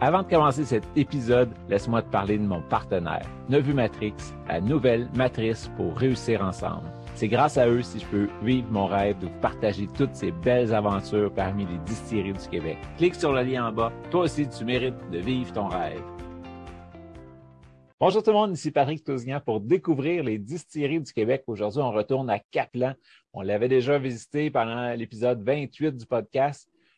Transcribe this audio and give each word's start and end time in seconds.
Avant 0.00 0.22
de 0.22 0.28
commencer 0.28 0.64
cet 0.64 0.84
épisode, 0.94 1.50
laisse-moi 1.68 2.02
te 2.02 2.08
parler 2.08 2.38
de 2.38 2.44
mon 2.44 2.62
partenaire, 2.62 3.28
Nevu 3.48 3.74
Matrix, 3.74 4.14
la 4.46 4.60
nouvelle 4.60 5.08
matrice 5.16 5.68
pour 5.76 5.96
réussir 5.98 6.40
ensemble. 6.40 6.88
C'est 7.16 7.26
grâce 7.26 7.58
à 7.58 7.66
eux 7.66 7.82
si 7.82 7.98
je 7.98 8.06
peux 8.06 8.28
vivre 8.44 8.68
mon 8.70 8.86
rêve 8.86 9.18
de 9.18 9.26
partager 9.40 9.88
toutes 9.88 10.14
ces 10.14 10.30
belles 10.30 10.72
aventures 10.72 11.34
parmi 11.34 11.66
les 11.66 11.78
distilleries 11.78 12.34
du 12.34 12.48
Québec. 12.48 12.78
Clique 12.96 13.16
sur 13.16 13.32
le 13.32 13.42
lien 13.42 13.66
en 13.66 13.72
bas. 13.72 13.92
Toi 14.12 14.20
aussi, 14.20 14.48
tu 14.48 14.64
mérites 14.64 15.10
de 15.10 15.18
vivre 15.18 15.52
ton 15.52 15.66
rêve. 15.66 16.00
Bonjour 17.98 18.22
tout 18.22 18.30
le 18.30 18.36
monde, 18.36 18.52
ici 18.52 18.70
Patrick 18.70 19.02
Tousignan 19.02 19.40
pour 19.44 19.58
découvrir 19.60 20.22
les 20.22 20.38
distilleries 20.38 21.00
du 21.00 21.12
Québec. 21.12 21.42
Aujourd'hui, 21.48 21.82
on 21.82 21.90
retourne 21.90 22.30
à 22.30 22.38
Caplan. 22.38 22.94
On 23.32 23.42
l'avait 23.42 23.66
déjà 23.66 23.98
visité 23.98 24.48
pendant 24.48 24.94
l'épisode 24.94 25.42
28 25.42 25.96
du 25.96 26.06
podcast. 26.06 26.70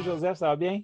Salut 0.00 0.12
Joseph, 0.14 0.38
ça 0.38 0.46
va 0.46 0.56
bien? 0.56 0.80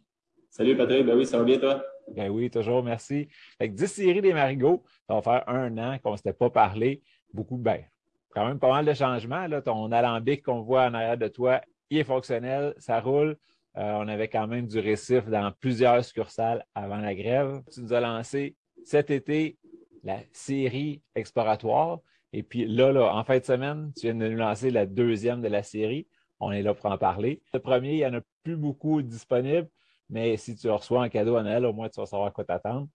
Salut 0.51 0.77
Patrick, 0.77 1.07
ben 1.07 1.17
oui, 1.17 1.25
ça 1.25 1.39
va 1.39 1.45
bien 1.45 1.57
toi? 1.57 1.83
Ben 2.15 2.29
oui, 2.29 2.51
toujours, 2.51 2.83
merci. 2.83 3.29
Fait 3.57 3.71
que 3.71 3.75
Distillerie 3.75 4.21
des 4.21 4.35
Marigots, 4.35 4.85
ça 5.09 5.15
va 5.15 5.23
faire 5.23 5.49
un 5.49 5.79
an 5.79 5.99
qu'on 6.03 6.13
ne 6.13 6.17
s'était 6.19 6.35
pas 6.35 6.51
parlé. 6.51 7.03
Beaucoup, 7.33 7.57
ben, 7.57 7.83
quand 8.29 8.47
même 8.47 8.59
pas 8.59 8.69
mal 8.69 8.85
de 8.85 8.93
changements. 8.93 9.47
Là. 9.47 9.63
Ton 9.63 9.91
alambic 9.91 10.43
qu'on 10.43 10.61
voit 10.61 10.85
en 10.85 10.93
arrière 10.93 11.17
de 11.17 11.29
toi, 11.29 11.63
il 11.89 11.97
est 11.97 12.05
fonctionnel, 12.05 12.75
ça 12.77 13.01
roule. 13.01 13.39
Euh, 13.79 13.93
on 13.95 14.07
avait 14.07 14.29
quand 14.29 14.47
même 14.47 14.67
du 14.67 14.81
récif 14.81 15.27
dans 15.29 15.51
plusieurs 15.61 16.05
succursales 16.05 16.67
avant 16.75 16.99
la 16.99 17.15
grève. 17.15 17.63
Tu 17.73 17.81
nous 17.81 17.95
as 17.95 18.01
lancé 18.01 18.55
cet 18.85 19.11
été 19.11 19.57
la 20.05 20.19
série 20.33 21.01
exploratoire. 21.15 22.01
Et 22.35 22.43
puis 22.43 22.67
là, 22.67 22.93
là, 22.93 23.15
en 23.17 23.25
fin 23.25 23.39
de 23.39 23.45
semaine, 23.45 23.93
tu 23.97 24.03
viens 24.03 24.15
de 24.15 24.29
nous 24.29 24.37
lancer 24.37 24.71
la 24.71 24.85
deuxième 24.85 25.41
de 25.41 25.49
la 25.49 25.63
série. 25.63 26.07
On 26.41 26.53
est 26.53 26.63
là 26.63 26.75
pour 26.75 26.91
en 26.91 26.99
parler. 26.99 27.43
Le 27.55 27.61
premier, 27.61 27.93
il 27.93 27.97
n'y 27.97 28.07
en 28.07 28.15
a 28.15 28.21
plus 28.43 28.57
beaucoup 28.57 29.03
disponibles, 29.03 29.69
mais 30.11 30.37
si 30.37 30.55
tu 30.55 30.69
reçois 30.69 31.03
en 31.03 31.09
cadeau 31.09 31.37
à 31.37 31.43
Noël, 31.43 31.65
au 31.65 31.73
moins 31.73 31.89
tu 31.89 32.01
vas 32.01 32.07
savoir 32.07 32.33
quoi 32.33 32.45
t'attendre. 32.45 32.89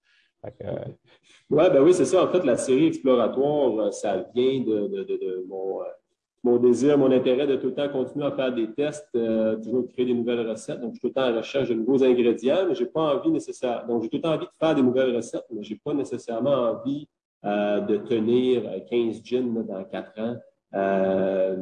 Euh... 0.46 0.86
Ouais, 1.50 1.70
ben 1.70 1.82
oui, 1.82 1.94
c'est 1.94 2.06
ça. 2.06 2.24
En 2.24 2.28
fait, 2.28 2.44
la 2.44 2.58
série 2.58 2.88
exploratoire, 2.88 3.94
ça 3.94 4.26
vient 4.34 4.62
de, 4.62 4.72
euh, 4.72 5.46
mon, 6.44 6.58
désir, 6.58 6.98
mon 6.98 7.12
intérêt 7.12 7.46
de 7.46 7.58
tout 7.58 7.68
le 7.68 7.76
temps 7.76 7.90
continuer 7.90 8.26
à 8.26 8.32
faire 8.32 8.54
des 8.54 8.72
tests, 8.72 9.08
euh, 9.16 9.58
toujours 9.58 9.88
créer 9.90 10.06
des 10.06 10.14
nouvelles 10.14 10.48
recettes. 10.48 10.80
Donc, 10.80 10.94
je 10.94 11.00
suis 11.00 11.02
tout 11.02 11.08
le 11.08 11.14
temps 11.14 11.22
à 11.24 11.32
la 11.32 11.38
recherche 11.38 11.70
de 11.70 11.76
nouveaux 11.76 12.04
ingrédients, 12.04 12.66
mais 12.68 12.76
j'ai 12.76 12.88
pas 12.88 13.16
envie. 13.16 13.32
Donc, 13.32 14.02
j'ai 14.04 14.10
tout 14.10 14.18
le 14.18 14.22
temps 14.22 14.34
envie 14.34 14.46
de 14.46 14.52
faire 14.60 14.76
des 14.76 14.82
nouvelles 14.82 15.16
recettes, 15.16 15.46
mais 15.52 15.64
j'ai 15.64 15.80
pas 15.84 15.94
nécessairement 15.94 16.72
envie 16.72 17.08
euh, 17.46 17.82
de 17.82 17.98
tenir 17.98 18.64
15 18.90 19.22
gins 19.24 19.64
dans 19.64 19.84
4 19.84 20.20
ans. 20.20 20.36
Euh, 20.74 21.58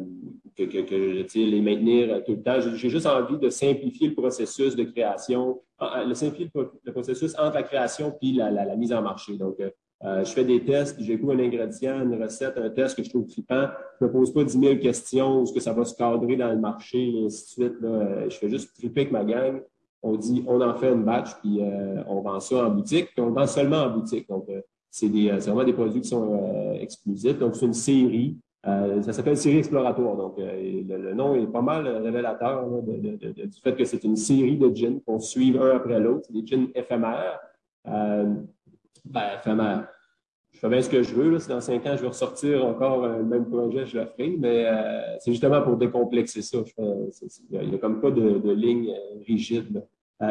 que, 0.56 0.64
que, 0.64 1.24
que 1.24 1.40
les 1.40 1.62
maintenir 1.62 2.24
tout 2.26 2.34
le 2.34 2.42
temps. 2.42 2.60
J'ai 2.60 2.90
juste 2.90 3.06
envie 3.06 3.38
de 3.38 3.50
simplifier 3.50 4.10
le 4.10 4.16
processus 4.16 4.76
de 4.76 4.84
création, 4.84 5.62
ah, 5.78 6.04
le 6.06 6.14
simplifier 6.14 6.52
le 6.84 6.92
processus 6.92 7.34
entre 7.40 7.56
la 7.56 7.64
création 7.64 8.12
puis 8.12 8.34
la, 8.34 8.76
mise 8.76 8.92
en 8.92 9.02
marché. 9.02 9.38
Donc, 9.38 9.56
euh, 9.60 10.24
je 10.24 10.32
fais 10.32 10.44
des 10.44 10.64
tests, 10.64 10.98
j'écoute 11.00 11.32
un 11.32 11.40
ingrédient, 11.40 12.02
une 12.02 12.22
recette, 12.22 12.58
un 12.58 12.70
test 12.70 12.96
que 12.96 13.04
je 13.04 13.10
trouve 13.10 13.26
trippant. 13.26 13.68
Je 14.00 14.06
me 14.06 14.12
pose 14.12 14.34
pas 14.34 14.44
10 14.44 14.60
000 14.60 14.76
questions, 14.78 15.44
est-ce 15.44 15.54
que 15.54 15.60
ça 15.60 15.74
va 15.74 15.86
se 15.86 15.96
cadrer 15.96 16.36
dans 16.36 16.50
le 16.50 16.60
marché, 16.60 17.10
et 17.10 17.26
ainsi 17.26 17.44
de 17.44 17.48
suite. 17.48 17.78
Je 17.82 18.36
fais 18.38 18.50
juste 18.50 18.76
tripper 18.78 19.02
avec 19.02 19.12
ma 19.12 19.24
gang. 19.24 19.62
On 20.02 20.16
dit, 20.16 20.44
on 20.48 20.62
en 20.62 20.74
fait 20.76 20.94
une 20.94 21.04
batch, 21.04 21.36
puis 21.42 21.62
euh, 21.62 22.02
on 22.08 22.22
vend 22.22 22.40
ça 22.40 22.66
en 22.66 22.70
boutique, 22.70 23.08
puis 23.14 23.22
on 23.22 23.32
vend 23.32 23.48
seulement 23.48 23.84
en 23.84 23.90
boutique. 23.90 24.28
Donc, 24.30 24.46
euh, 24.50 24.62
c'est 24.90 25.08
vraiment 25.08 25.66
des 25.66 25.74
produits 25.74 26.02
qui 26.02 26.08
sont 26.08 26.74
exclusifs. 26.80 27.38
Donc, 27.38 27.56
c'est 27.56 27.66
une 27.66 27.74
série. 27.74 28.38
Euh, 28.68 29.02
ça 29.02 29.14
s'appelle 29.14 29.38
série 29.38 29.60
exploratoire. 29.60 30.18
Donc, 30.18 30.38
euh, 30.38 30.84
le, 30.88 31.14
nom 31.14 31.36
est 31.36 31.48
pas 31.48 31.62
mal 31.62 31.88
révélateur 31.88 32.68
de, 32.82 33.16
de, 33.16 33.46
du 33.46 33.62
fait 33.64 33.76
que 33.76 33.86
c'est 33.86 34.04
une 34.04 34.18
série 34.18 34.58
de 34.58 34.74
gins 34.76 35.00
qu'on 35.06 35.20
suit 35.20 35.58
un 35.58 35.78
après 35.78 36.00
l'autre. 36.00 36.30
Des 36.32 36.46
gins 36.46 36.68
éphémères. 36.76 37.40
Euh, 37.88 38.34
ben, 39.06 39.22
éphémères. 39.38 39.88
Je 40.52 40.60
fais 40.60 40.68
bien 40.68 40.82
ce 40.82 40.90
que 40.90 41.02
je 41.02 41.16
veux. 41.16 41.38
Dans 41.48 41.62
cinq 41.62 41.86
ans, 41.86 41.96
je 41.96 42.02
vais 42.02 42.08
ressortir 42.08 42.66
encore 42.66 43.08
le 43.08 43.24
même 43.24 43.48
projet, 43.50 43.86
je 43.86 44.00
le 44.00 44.06
ferai. 44.06 44.36
Mais 44.38 44.66
c'est 45.20 45.32
justement 45.32 45.62
pour 45.62 45.78
décomplexer 45.78 46.42
ça. 46.42 46.58
il 46.78 47.70
n'y 47.70 47.76
a, 47.76 47.78
comme 47.78 48.02
pas 48.02 48.12
de, 48.12 48.52
ligne 48.52 48.92
rigide. 49.26 49.86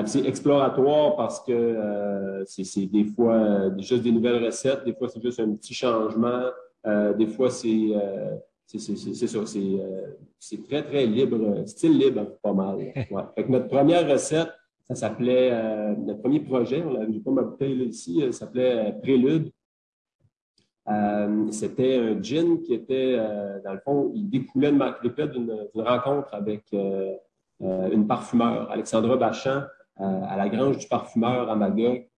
c'est 0.04 0.26
exploratoire 0.26 1.16
parce 1.16 1.40
que 1.40 2.42
c'est 2.46 2.86
des 2.86 3.04
fois 3.04 3.70
juste 3.78 4.02
des 4.02 4.10
nouvelles 4.10 4.44
recettes, 4.44 4.84
des 4.84 4.92
fois 4.92 5.08
c'est 5.08 5.22
juste 5.22 5.38
un 5.38 5.54
petit 5.54 5.72
changement. 5.72 6.50
Euh, 6.88 7.12
des 7.12 7.26
fois, 7.26 7.50
c'est 7.50 7.90
euh, 7.92 8.36
c'est 8.66 8.78
ça, 9.26 9.38
euh, 9.38 10.06
c'est 10.38 10.62
très, 10.64 10.82
très 10.82 11.06
libre, 11.06 11.66
style 11.66 11.98
libre, 11.98 12.38
pas 12.42 12.52
mal. 12.52 12.76
Ouais. 13.10 13.22
Fait 13.34 13.48
notre 13.48 13.68
première 13.68 14.06
recette, 14.06 14.50
ça 14.86 14.94
s'appelait, 14.94 15.50
euh, 15.52 15.94
notre 15.96 16.20
premier 16.20 16.40
projet, 16.40 16.82
on 16.82 17.06
n'ai 17.06 17.20
pas 17.20 17.30
ma 17.30 17.42
bouteille 17.42 17.82
ici, 17.84 18.20
ça 18.26 18.32
s'appelait 18.32 18.94
Prélude. 19.02 19.50
C'était 21.50 21.96
un 21.96 22.22
gin 22.22 22.62
qui 22.62 22.72
était, 22.74 23.16
dans 23.62 23.74
le 23.74 23.80
fond, 23.80 24.10
il 24.14 24.28
découlait 24.30 24.72
d'une 24.72 25.66
rencontre 25.74 26.34
avec 26.34 26.64
une 26.72 28.06
parfumeur, 28.06 28.70
Alexandra 28.70 29.16
Bachan, 29.16 29.64
à 29.96 30.36
la 30.36 30.48
grange 30.48 30.78
du 30.78 30.88
parfumeur 30.88 31.50
à 31.50 31.56
Magog. 31.56 32.08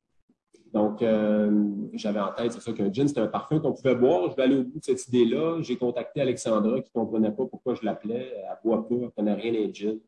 Donc, 0.72 1.02
euh, 1.02 1.50
j'avais 1.94 2.20
en 2.20 2.32
tête, 2.32 2.52
c'est 2.52 2.60
ça 2.60 2.72
qu'un 2.72 2.92
gin, 2.92 3.08
c'était 3.08 3.20
un 3.20 3.26
parfum 3.26 3.58
qu'on 3.58 3.72
pouvait 3.72 3.94
boire. 3.94 4.30
Je 4.30 4.36
vais 4.36 4.42
aller 4.42 4.56
au 4.56 4.62
bout 4.62 4.78
de 4.78 4.84
cette 4.84 5.06
idée-là. 5.08 5.60
J'ai 5.62 5.76
contacté 5.76 6.20
Alexandra 6.20 6.80
qui 6.80 6.90
ne 6.94 7.00
comprenait 7.00 7.32
pas 7.32 7.44
pourquoi 7.46 7.74
je 7.74 7.84
l'appelais. 7.84 8.32
Elle 8.36 8.42
ne 8.42 8.70
boit 8.70 8.88
pas, 8.88 8.94
elle 8.94 9.00
ne 9.02 9.08
connaît 9.08 9.34
rien 9.34 9.52
des 9.52 9.74
gin. 9.74 9.98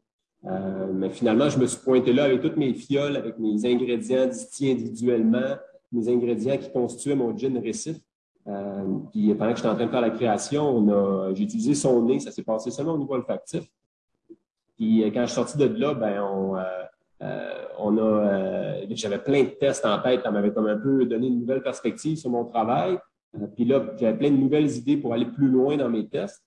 Euh, 0.44 0.92
mais 0.92 1.10
finalement, 1.10 1.48
je 1.48 1.58
me 1.58 1.66
suis 1.66 1.80
pointé 1.80 2.12
là 2.12 2.24
avec 2.24 2.40
toutes 2.40 2.56
mes 2.56 2.74
fioles, 2.74 3.16
avec 3.16 3.38
mes 3.38 3.64
ingrédients 3.66 4.26
distillés 4.26 4.72
individuellement, 4.72 5.56
mes 5.90 6.08
ingrédients 6.08 6.56
qui 6.56 6.70
constituaient 6.70 7.16
mon 7.16 7.36
gin 7.36 7.58
récif. 7.58 7.96
Euh, 8.46 8.84
puis 9.10 9.34
pendant 9.34 9.50
que 9.50 9.56
j'étais 9.56 9.68
en 9.68 9.74
train 9.74 9.86
de 9.86 9.90
faire 9.90 10.00
la 10.00 10.10
création, 10.10 11.34
j'ai 11.34 11.42
utilisé 11.42 11.74
son 11.74 12.02
nez. 12.02 12.20
Ça 12.20 12.30
s'est 12.30 12.42
passé 12.42 12.70
seulement 12.70 12.92
au 12.92 12.98
niveau 12.98 13.14
olfactif. 13.14 13.64
Puis 14.76 15.02
quand 15.12 15.22
je 15.22 15.26
suis 15.26 15.34
sorti 15.34 15.58
de 15.58 15.64
là, 15.64 15.94
ben 15.94 16.22
on, 16.22 16.56
euh, 17.22 17.61
a, 17.78 18.00
euh, 18.00 18.87
j'avais 18.91 19.19
plein 19.19 19.44
de 19.44 19.49
tests 19.50 19.84
en 19.84 20.00
tête, 20.00 20.22
ça 20.22 20.31
m'avait 20.31 20.53
comme 20.53 20.66
un 20.66 20.78
peu 20.78 21.05
donné 21.05 21.28
une 21.28 21.41
nouvelle 21.41 21.62
perspective 21.62 22.16
sur 22.16 22.31
mon 22.31 22.44
travail. 22.44 22.99
Euh, 23.37 23.47
puis 23.55 23.65
là, 23.65 23.84
j'avais 23.99 24.16
plein 24.16 24.31
de 24.31 24.37
nouvelles 24.37 24.71
idées 24.77 24.97
pour 24.97 25.12
aller 25.15 25.27
plus 25.27 25.49
loin 25.49 25.77
dans 25.77 25.88
mes 25.88 26.09
tests. 26.09 26.43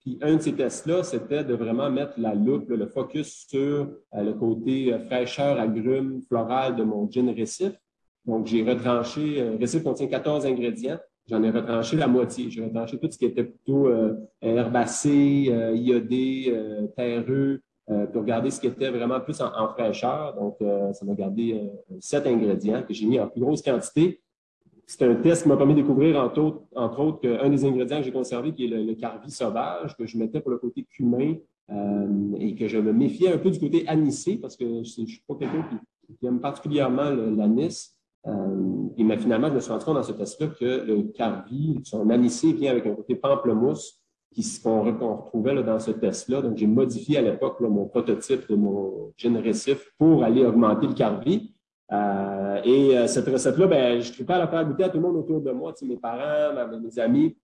Puis 0.00 0.18
un 0.22 0.36
de 0.36 0.40
ces 0.40 0.54
tests-là, 0.54 1.02
c'était 1.02 1.44
de 1.44 1.54
vraiment 1.54 1.90
mettre 1.90 2.14
la 2.16 2.34
loupe, 2.34 2.70
le 2.70 2.86
focus 2.86 3.46
sur 3.48 3.90
le 4.14 4.32
côté 4.32 4.96
fraîcheur, 5.06 5.60
agrumes, 5.60 6.22
floral 6.22 6.74
de 6.74 6.84
mon 6.84 7.10
gin 7.10 7.28
récif. 7.28 7.72
Donc, 8.24 8.46
j'ai 8.46 8.62
retranché, 8.62 9.42
récif 9.60 9.82
contient 9.82 10.06
14 10.06 10.46
ingrédients. 10.46 10.98
J'en 11.28 11.42
ai 11.42 11.50
retranché 11.50 11.98
la 11.98 12.06
moitié. 12.06 12.50
J'ai 12.50 12.64
retranché 12.64 12.98
tout 12.98 13.10
ce 13.10 13.18
qui 13.18 13.26
était 13.26 13.44
plutôt 13.44 13.90
herbacé, 14.40 15.52
iodé, 15.74 16.56
terreux, 16.96 17.60
euh, 17.90 18.06
pour 18.06 18.22
regarder 18.22 18.50
ce 18.50 18.60
qui 18.60 18.68
était 18.68 18.88
vraiment 18.88 19.18
plus 19.18 19.40
en, 19.40 19.68
fraîcheur. 19.68 20.36
Donc, 20.36 20.56
euh, 20.62 20.92
ça 20.92 21.04
m'a 21.04 21.14
gardé 21.14 21.54
euh, 21.54 21.96
sept 21.98 22.24
ingrédients 22.24 22.84
que 22.86 22.94
j'ai 22.94 23.04
mis 23.04 23.18
en 23.18 23.26
plus 23.26 23.40
grosse 23.40 23.62
quantité. 23.62 24.22
C'est 24.86 25.02
un 25.02 25.16
test 25.16 25.42
qui 25.42 25.48
m'a 25.48 25.56
permis 25.56 25.74
de 25.74 25.80
découvrir, 25.80 26.22
entre 26.22 26.40
autres, 26.40 26.62
entre 26.76 27.00
autres 27.00 27.20
qu'un 27.20 27.48
des 27.48 27.64
ingrédients 27.64 27.98
que 27.98 28.04
j'ai 28.04 28.12
conservé, 28.12 28.52
qui 28.52 28.66
est 28.66 28.68
le, 28.68 28.94
carvi 28.94 29.30
sauvage, 29.32 29.96
que 29.96 30.06
je 30.06 30.18
mettais 30.18 30.40
pour 30.40 30.52
le 30.52 30.58
côté 30.58 30.84
cumin 30.84 31.34
et 32.38 32.56
que 32.56 32.66
je 32.66 32.78
me 32.78 32.92
méfiais 32.92 33.32
un 33.32 33.38
peu 33.38 33.50
du 33.50 33.60
côté 33.60 33.86
anisé, 33.86 34.36
parce 34.36 34.56
que 34.56 34.64
je 34.64 35.00
ne 35.00 35.06
suis 35.06 35.22
pas 35.26 35.36
quelqu'un 35.36 35.64
qui, 36.18 36.26
aime 36.26 36.40
particulièrement 36.40 37.10
l'anis. 37.10 37.96
Et 38.96 39.04
mais 39.04 39.16
finalement, 39.16 39.48
je 39.48 39.54
me 39.54 39.60
suis 39.60 39.70
rendu 39.70 39.84
compte 39.84 39.94
dans 39.94 40.02
ce 40.02 40.12
test-là 40.12 40.48
que 40.48 40.84
le 40.84 41.02
carvi, 41.12 41.80
son 41.84 42.10
anisé 42.10 42.52
vient 42.52 42.72
avec 42.72 42.86
un 42.86 42.94
côté 42.94 43.14
pamplemousse 43.14 44.00
qu'on 44.62 44.82
retrouvait 44.82 45.54
là, 45.54 45.62
dans 45.62 45.78
ce 45.78 45.90
test-là. 45.90 46.42
Donc, 46.42 46.56
j'ai 46.56 46.66
modifié 46.66 47.18
à 47.18 47.22
l'époque 47.22 47.60
mon 47.60 47.86
prototype 47.86 48.48
de 48.48 48.54
mon 48.54 49.12
gin 49.16 49.36
récif 49.36 49.92
pour 49.98 50.22
aller 50.24 50.44
augmenter 50.44 50.86
le 50.86 50.94
carbi. 50.94 51.54
Euh, 51.92 52.60
et 52.64 52.96
euh, 52.96 53.06
cette 53.06 53.26
recette-là, 53.26 53.66
ben, 53.66 54.00
je 54.00 54.22
ne 54.22 54.26
pas 54.26 54.38
la 54.38 54.46
faire 54.46 54.64
goûter 54.64 54.84
à 54.84 54.88
tout 54.88 54.98
le 54.98 55.02
monde 55.02 55.16
autour 55.16 55.40
de 55.40 55.50
moi, 55.50 55.74
mes 55.82 55.96
parents, 55.96 56.54
mes 56.80 56.98
amis. 56.98 57.36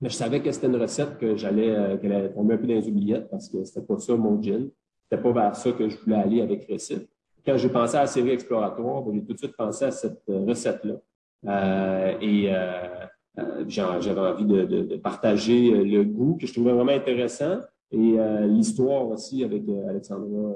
Mais 0.00 0.08
je 0.08 0.14
savais 0.14 0.40
que 0.40 0.50
c'était 0.50 0.68
une 0.68 0.76
recette 0.76 1.18
que 1.18 1.36
j'allais, 1.36 1.70
euh, 1.70 1.96
qu'elle 1.98 2.12
allait 2.12 2.32
tomber 2.32 2.54
un 2.54 2.58
peu 2.58 2.66
dans 2.66 2.74
les 2.74 2.88
oubliettes 2.88 3.28
parce 3.28 3.48
que 3.48 3.64
c'était 3.64 3.84
pas 3.84 3.98
ça 3.98 4.14
mon 4.14 4.40
gin. 4.40 4.70
C'était 5.02 5.22
pas 5.22 5.32
vers 5.32 5.56
ça 5.56 5.72
que 5.72 5.88
je 5.88 5.98
voulais 5.98 6.16
aller 6.16 6.40
avec 6.40 6.64
récif. 6.66 7.00
quand 7.44 7.56
j'ai 7.56 7.68
pensé 7.68 7.96
à 7.96 8.02
la 8.02 8.06
série 8.06 8.30
exploratoire, 8.30 9.02
ben, 9.02 9.14
j'ai 9.14 9.24
tout 9.24 9.32
de 9.32 9.38
suite 9.38 9.56
pensé 9.56 9.86
à 9.86 9.90
cette 9.90 10.22
recette-là. 10.28 10.94
et 12.20 12.50
j'avais 13.68 14.20
envie 14.20 14.44
de, 14.44 14.96
partager 14.96 15.70
le 15.70 16.04
goût 16.04 16.36
que 16.40 16.46
je 16.46 16.52
trouvais 16.52 16.72
vraiment 16.72 16.92
intéressant 16.92 17.60
et 17.90 18.16
l'histoire 18.46 19.08
aussi 19.08 19.44
avec 19.44 19.62
Alexandra 19.88 20.54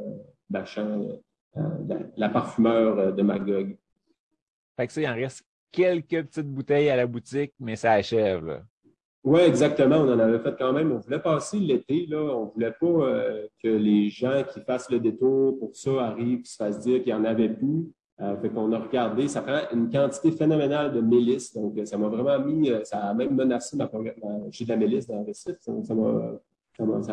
Bachand, 0.49 1.09
la, 2.17 2.29
parfumeur 2.29 3.15
de 3.15 3.23
Magog. 3.23 3.77
Fait 4.77 4.87
que 4.87 4.93
ça, 4.93 5.01
il 5.01 5.09
en 5.09 5.15
reste 5.15 5.45
quelques 5.73 6.25
petites 6.27 6.49
bouteilles 6.49 6.91
à 6.91 6.97
la 6.97 7.07
boutique, 7.07 7.53
mais 7.59 7.77
ça 7.77 7.93
achève. 7.93 8.63
Oui, 9.25 9.41
exactement. 9.41 9.97
On 9.97 10.13
en 10.13 10.19
avait 10.19 10.39
fait 10.39 10.55
quand 10.59 10.73
même. 10.73 10.93
On 10.93 10.99
voulait 10.99 11.19
passer 11.19 11.59
l'été. 11.59 12.07
Là. 12.07 12.19
On 12.19 12.47
ne 12.47 12.51
voulait 12.51 12.75
pas 12.79 12.87
euh, 12.87 13.47
que 13.63 13.69
les 13.69 14.11
gens 14.11 14.45
qui 14.53 14.61
fassent 14.61 14.91
le 14.91 15.01
détour 15.01 15.59
pour 15.59 15.75
ça 15.75 16.09
arrivent 16.09 16.41
et 16.41 16.45
se 16.45 16.57
fassent 16.57 16.81
dire 16.81 17.03
qu'il 17.03 17.15
n'y 17.15 17.21
en 17.21 17.25
avait 17.25 17.49
plus. 17.49 17.91
Euh, 18.21 18.37
a 18.37 18.79
regardé. 18.79 19.27
Ça 19.29 19.43
prend 19.43 19.61
une 19.73 19.91
quantité 19.91 20.31
phénoménale 20.31 20.93
de 20.93 21.01
mélisse. 21.01 21.53
Donc, 21.53 21.79
ça 21.85 21.99
m'a 21.99 22.09
vraiment 22.09 22.39
mis, 22.39 22.71
euh, 22.71 22.85
ça 22.85 22.99
a 22.99 23.15
même 23.15 23.35
menacé 23.35 23.77
ma, 23.77 23.91
j'ai 24.51 24.65
de 24.65 24.71
la 24.71 24.77
mélisse 24.77 25.07
dans 25.07 25.19
le 25.19 25.27
récif. 25.27 25.57
Ça, 25.61 25.73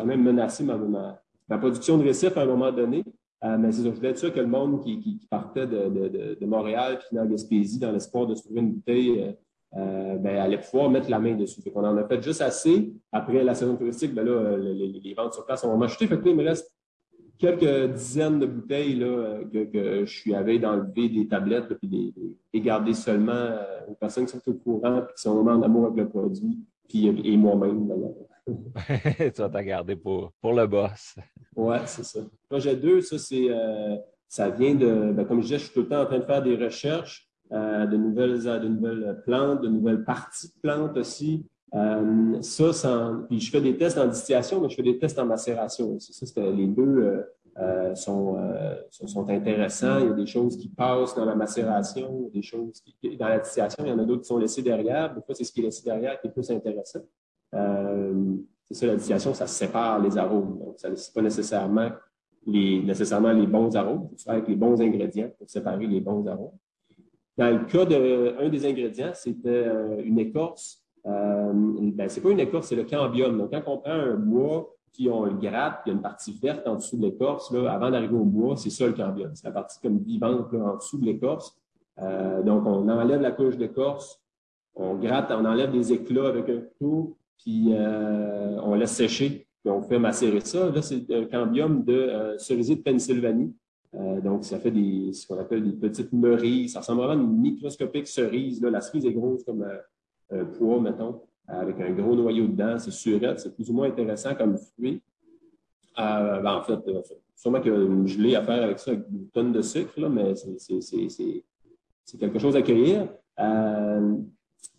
a 0.00 0.04
même 0.04 0.22
menacé 0.22 0.64
ma, 0.64 1.58
production 1.58 1.98
de 1.98 2.04
récif 2.04 2.36
à 2.36 2.42
un 2.42 2.46
moment 2.46 2.70
donné. 2.70 3.04
Euh, 3.44 3.58
mais 3.58 3.72
c'est 3.72 3.82
je 3.82 3.88
voulais 3.88 4.10
être 4.10 4.18
sûr 4.18 4.32
que 4.32 4.38
le 4.38 4.46
monde 4.46 4.80
qui, 4.84 5.20
partait 5.28 5.66
de, 5.66 5.88
de, 5.88 6.38
de 6.40 6.46
Montréal 6.46 6.98
puis 7.00 7.16
dans 7.16 7.26
Gaspésie 7.26 7.80
dans 7.80 7.90
l'espoir 7.90 8.26
de 8.26 8.36
se 8.36 8.44
trouver 8.44 8.60
une 8.60 8.74
bouteille 8.74 9.20
euh, 9.20 9.32
euh, 9.74 10.16
ben, 10.16 10.36
allait 10.36 10.60
pouvoir 10.60 10.90
mettre 10.90 11.10
la 11.10 11.18
main 11.18 11.34
dessus. 11.34 11.60
Fait 11.60 11.70
qu'on 11.70 11.84
en 11.84 11.96
a 11.96 12.06
fait 12.06 12.22
juste 12.22 12.40
assez. 12.40 12.94
Après 13.10 13.42
la 13.42 13.54
saison 13.54 13.76
touristique, 13.76 14.14
ben 14.14 14.24
là, 14.24 14.56
les, 14.58 15.14
ventes 15.14 15.34
sur 15.34 15.44
place 15.44 15.64
ont 15.64 15.88
chuté. 15.88 16.06
Fait 16.06 16.20
que 16.20 16.28
il 16.28 16.36
me 16.36 16.44
reste 16.44 16.72
quelques 17.42 17.92
dizaines 17.94 18.38
de 18.38 18.46
bouteilles 18.46 18.94
là, 18.94 19.40
que, 19.52 19.64
que 19.64 20.04
je 20.04 20.18
suis 20.20 20.32
allé 20.32 20.60
d'enlever 20.60 21.08
des 21.08 21.26
tablettes 21.26 21.74
puis 21.74 22.14
et 22.52 22.60
garder 22.60 22.94
seulement 22.94 23.50
aux 23.88 23.94
personnes 23.94 24.26
qui 24.26 24.32
sont 24.32 24.48
au 24.48 24.54
courant 24.54 24.98
et 24.98 25.12
qui 25.14 25.22
sont 25.22 25.34
vraiment 25.34 25.58
en 25.58 25.62
amour 25.62 25.86
avec 25.86 25.98
le 25.98 26.08
produit, 26.08 26.60
puis 26.88 27.08
et 27.08 27.36
moi-même 27.36 27.88
tu 28.46 29.40
vas 29.40 29.48
t'en 29.48 29.62
garder 29.62 29.96
pour, 29.96 30.32
pour 30.40 30.52
le 30.52 30.66
boss. 30.66 31.16
Oui, 31.54 31.76
c'est 31.86 32.04
ça. 32.04 32.20
Projet 32.48 32.76
2, 32.76 33.00
ça, 33.00 33.18
c'est, 33.18 33.46
euh, 33.48 33.96
ça 34.26 34.50
vient 34.50 34.74
de, 34.74 35.12
ben, 35.12 35.24
comme 35.24 35.40
je 35.40 35.46
disais, 35.46 35.58
je 35.58 35.64
suis 35.64 35.72
tout 35.72 35.82
le 35.82 35.88
temps 35.88 36.02
en 36.02 36.06
train 36.06 36.18
de 36.18 36.24
faire 36.24 36.42
des 36.42 36.56
recherches 36.56 37.28
euh, 37.52 37.86
de, 37.86 37.96
nouvelles, 37.96 38.42
de 38.42 38.68
nouvelles 38.68 39.22
plantes, 39.24 39.62
de 39.62 39.68
nouvelles 39.68 40.04
parties 40.04 40.48
de 40.48 40.60
plantes 40.60 40.96
aussi. 40.96 41.46
Euh, 41.74 42.40
ça, 42.42 43.12
puis 43.28 43.40
je 43.40 43.50
fais 43.50 43.60
des 43.60 43.76
tests 43.76 43.96
en 43.98 44.06
distillation, 44.06 44.60
mais 44.60 44.68
je 44.68 44.76
fais 44.76 44.82
des 44.82 44.98
tests 44.98 45.18
en 45.18 45.26
macération. 45.26 45.98
Ça, 45.98 46.40
les 46.50 46.66
deux 46.66 47.24
sont, 47.94 48.36
sont, 48.90 49.28
intéressants. 49.28 49.98
Il 50.00 50.06
y 50.06 50.10
a 50.10 50.14
des 50.14 50.26
choses 50.26 50.56
qui 50.56 50.68
passent 50.68 51.14
dans 51.14 51.24
la 51.24 51.34
macération, 51.34 52.30
des 52.32 52.42
choses 52.42 52.80
qui, 52.80 53.16
dans 53.16 53.28
la 53.28 53.38
distillation, 53.38 53.84
il 53.84 53.90
y 53.90 53.92
en 53.92 53.98
a 53.98 54.04
d'autres 54.04 54.22
qui 54.22 54.28
sont 54.28 54.38
laissées 54.38 54.62
derrière. 54.62 55.14
Des 55.14 55.22
fois, 55.22 55.34
c'est 55.34 55.44
ce 55.44 55.52
qui 55.52 55.60
est 55.60 55.64
laissé 55.64 55.82
derrière 55.84 56.20
qui 56.20 56.28
est 56.28 56.30
plus 56.30 56.50
intéressant. 56.50 57.00
Euh, 57.54 58.36
c'est 58.66 58.74
ça, 58.74 58.86
la 58.86 58.96
distillation, 58.96 59.34
ça 59.34 59.46
sépare 59.46 60.00
les 60.00 60.16
arômes. 60.16 60.58
Donc, 60.58 60.74
ça 60.78 60.88
n'est 60.88 60.96
pas 61.14 61.22
nécessairement 61.22 61.90
les, 62.46 63.46
bons 63.46 63.76
arômes. 63.76 64.08
Il 64.12 64.18
faut 64.18 64.24
faire 64.24 64.34
avec 64.34 64.48
les 64.48 64.56
bons 64.56 64.80
ingrédients 64.80 65.30
pour 65.38 65.48
séparer 65.48 65.86
les 65.86 66.00
bons 66.00 66.26
arômes. 66.26 66.56
Dans 67.36 67.50
le 67.50 67.64
cas 67.64 67.84
d'un 67.84 68.48
des 68.48 68.66
ingrédients, 68.66 69.12
c'était 69.14 69.48
euh, 69.48 70.02
une 70.04 70.18
écorce. 70.18 70.81
Euh, 71.06 71.52
ben, 71.94 72.08
c'est 72.08 72.20
pas 72.20 72.30
une 72.30 72.40
écorce, 72.40 72.68
c'est 72.68 72.76
le 72.76 72.84
cambium. 72.84 73.36
Donc, 73.38 73.50
quand 73.50 73.62
on 73.66 73.78
prend 73.78 73.92
un 73.92 74.14
bois, 74.14 74.74
puis 74.92 75.08
on 75.08 75.24
le 75.24 75.34
gratte, 75.34 75.82
puis 75.82 75.86
il 75.86 75.88
y 75.88 75.92
a 75.92 75.96
une 75.96 76.02
partie 76.02 76.38
verte 76.40 76.66
en 76.66 76.76
dessous 76.76 76.96
de 76.96 77.02
l'écorce, 77.02 77.50
là, 77.50 77.72
avant 77.72 77.90
d'arriver 77.90 78.14
au 78.14 78.24
bois, 78.24 78.56
c'est 78.56 78.70
ça 78.70 78.86
le 78.86 78.92
cambium. 78.92 79.30
C'est 79.34 79.46
la 79.46 79.52
partie 79.52 79.80
comme 79.80 79.98
vivante 79.98 80.52
là, 80.52 80.60
en 80.60 80.76
dessous 80.76 80.98
de 80.98 81.06
l'écorce. 81.06 81.56
Euh, 82.00 82.42
donc, 82.42 82.66
on 82.66 82.88
enlève 82.88 83.20
la 83.20 83.32
couche 83.32 83.56
d'écorce, 83.56 84.20
on 84.74 84.94
gratte, 84.94 85.30
on 85.30 85.44
enlève 85.44 85.72
des 85.72 85.92
éclats 85.92 86.28
avec 86.28 86.48
un 86.48 86.60
couteau, 86.60 87.16
puis 87.38 87.68
euh, 87.72 88.58
on 88.62 88.74
laisse 88.74 88.92
sécher, 88.92 89.46
puis 89.62 89.70
on 89.70 89.82
fait 89.82 89.98
macérer 89.98 90.40
ça. 90.40 90.70
Là, 90.70 90.82
c'est 90.82 91.10
un 91.12 91.24
cambium 91.24 91.84
de 91.84 92.36
cerisier 92.38 92.76
de 92.76 92.82
Pennsylvanie. 92.82 93.54
Donc, 94.22 94.44
ça 94.44 94.58
fait 94.58 94.70
des, 94.70 95.12
ce 95.12 95.26
qu'on 95.26 95.38
appelle 95.38 95.62
des 95.62 95.76
petites 95.76 96.14
merises. 96.14 96.72
Ça 96.72 96.80
ressemble 96.80 97.02
vraiment 97.02 97.20
à 97.20 97.22
une 97.22 97.38
microscopique 97.38 98.06
cerise. 98.06 98.62
Là. 98.62 98.70
La 98.70 98.80
cerise 98.80 99.04
est 99.04 99.12
grosse 99.12 99.44
comme 99.44 99.66
un 100.32 100.44
poids, 100.44 100.80
mettons, 100.80 101.20
avec 101.46 101.80
un 101.80 101.90
gros 101.90 102.14
noyau 102.14 102.46
dedans. 102.46 102.78
C'est 102.78 102.90
surette, 102.90 103.40
c'est 103.40 103.54
plus 103.54 103.70
ou 103.70 103.74
moins 103.74 103.88
intéressant 103.88 104.34
comme 104.34 104.56
fruit. 104.56 105.02
Ben, 105.96 106.46
en 106.46 106.62
fait, 106.62 106.80
sûrement 107.36 107.60
qu'il 107.60 107.72
y 107.72 107.76
a 107.76 107.78
une 107.78 108.06
gelée 108.06 108.34
à 108.34 108.42
faire 108.42 108.62
avec 108.62 108.78
ça, 108.78 108.92
avec 108.92 109.04
une 109.10 109.28
tonne 109.28 109.52
de 109.52 109.60
sucre, 109.60 110.00
là, 110.00 110.08
mais 110.08 110.34
c'est 110.34 112.18
quelque 112.18 112.38
chose 112.38 112.56
à 112.56 112.62
cueillir 112.62 113.08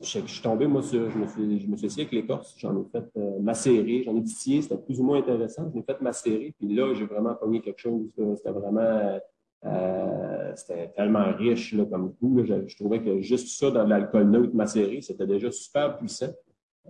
je, 0.01 0.19
suis 0.19 0.41
tombé, 0.41 0.67
moi, 0.67 0.81
sur, 0.81 1.09
je 1.09 1.17
me 1.17 1.27
suis, 1.27 1.59
je 1.59 1.67
me 1.67 1.77
suis 1.77 2.01
avec 2.01 2.11
l'écorce, 2.11 2.55
j'en 2.57 2.75
ai 2.77 2.85
fait 2.91 3.05
euh, 3.17 3.39
macérer, 3.39 4.03
j'en 4.03 4.15
ai 4.15 4.23
titillé, 4.23 4.61
c'était 4.61 4.77
plus 4.77 4.99
ou 4.99 5.03
moins 5.03 5.19
intéressant, 5.19 5.69
je 5.69 5.75
l'ai 5.77 5.83
fait 5.83 5.99
macérer, 6.01 6.53
puis 6.57 6.73
là, 6.73 6.93
j'ai 6.93 7.05
vraiment 7.05 7.33
pogné 7.35 7.61
quelque 7.61 7.79
chose, 7.79 8.09
c'était 8.37 8.51
vraiment, 8.51 9.19
euh, 9.65 10.51
c'était 10.55 10.89
tellement 10.95 11.31
riche 11.33 11.73
là, 11.73 11.85
comme 11.85 12.13
goût, 12.21 12.43
je, 12.45 12.75
trouvais 12.75 13.01
que 13.01 13.21
juste 13.21 13.59
ça 13.59 13.71
dans 13.71 13.85
l'alcool 13.85 14.29
neutre 14.29 14.55
macéré, 14.55 15.01
c'était 15.01 15.27
déjà 15.27 15.51
super 15.51 15.97
puissant. 15.97 16.33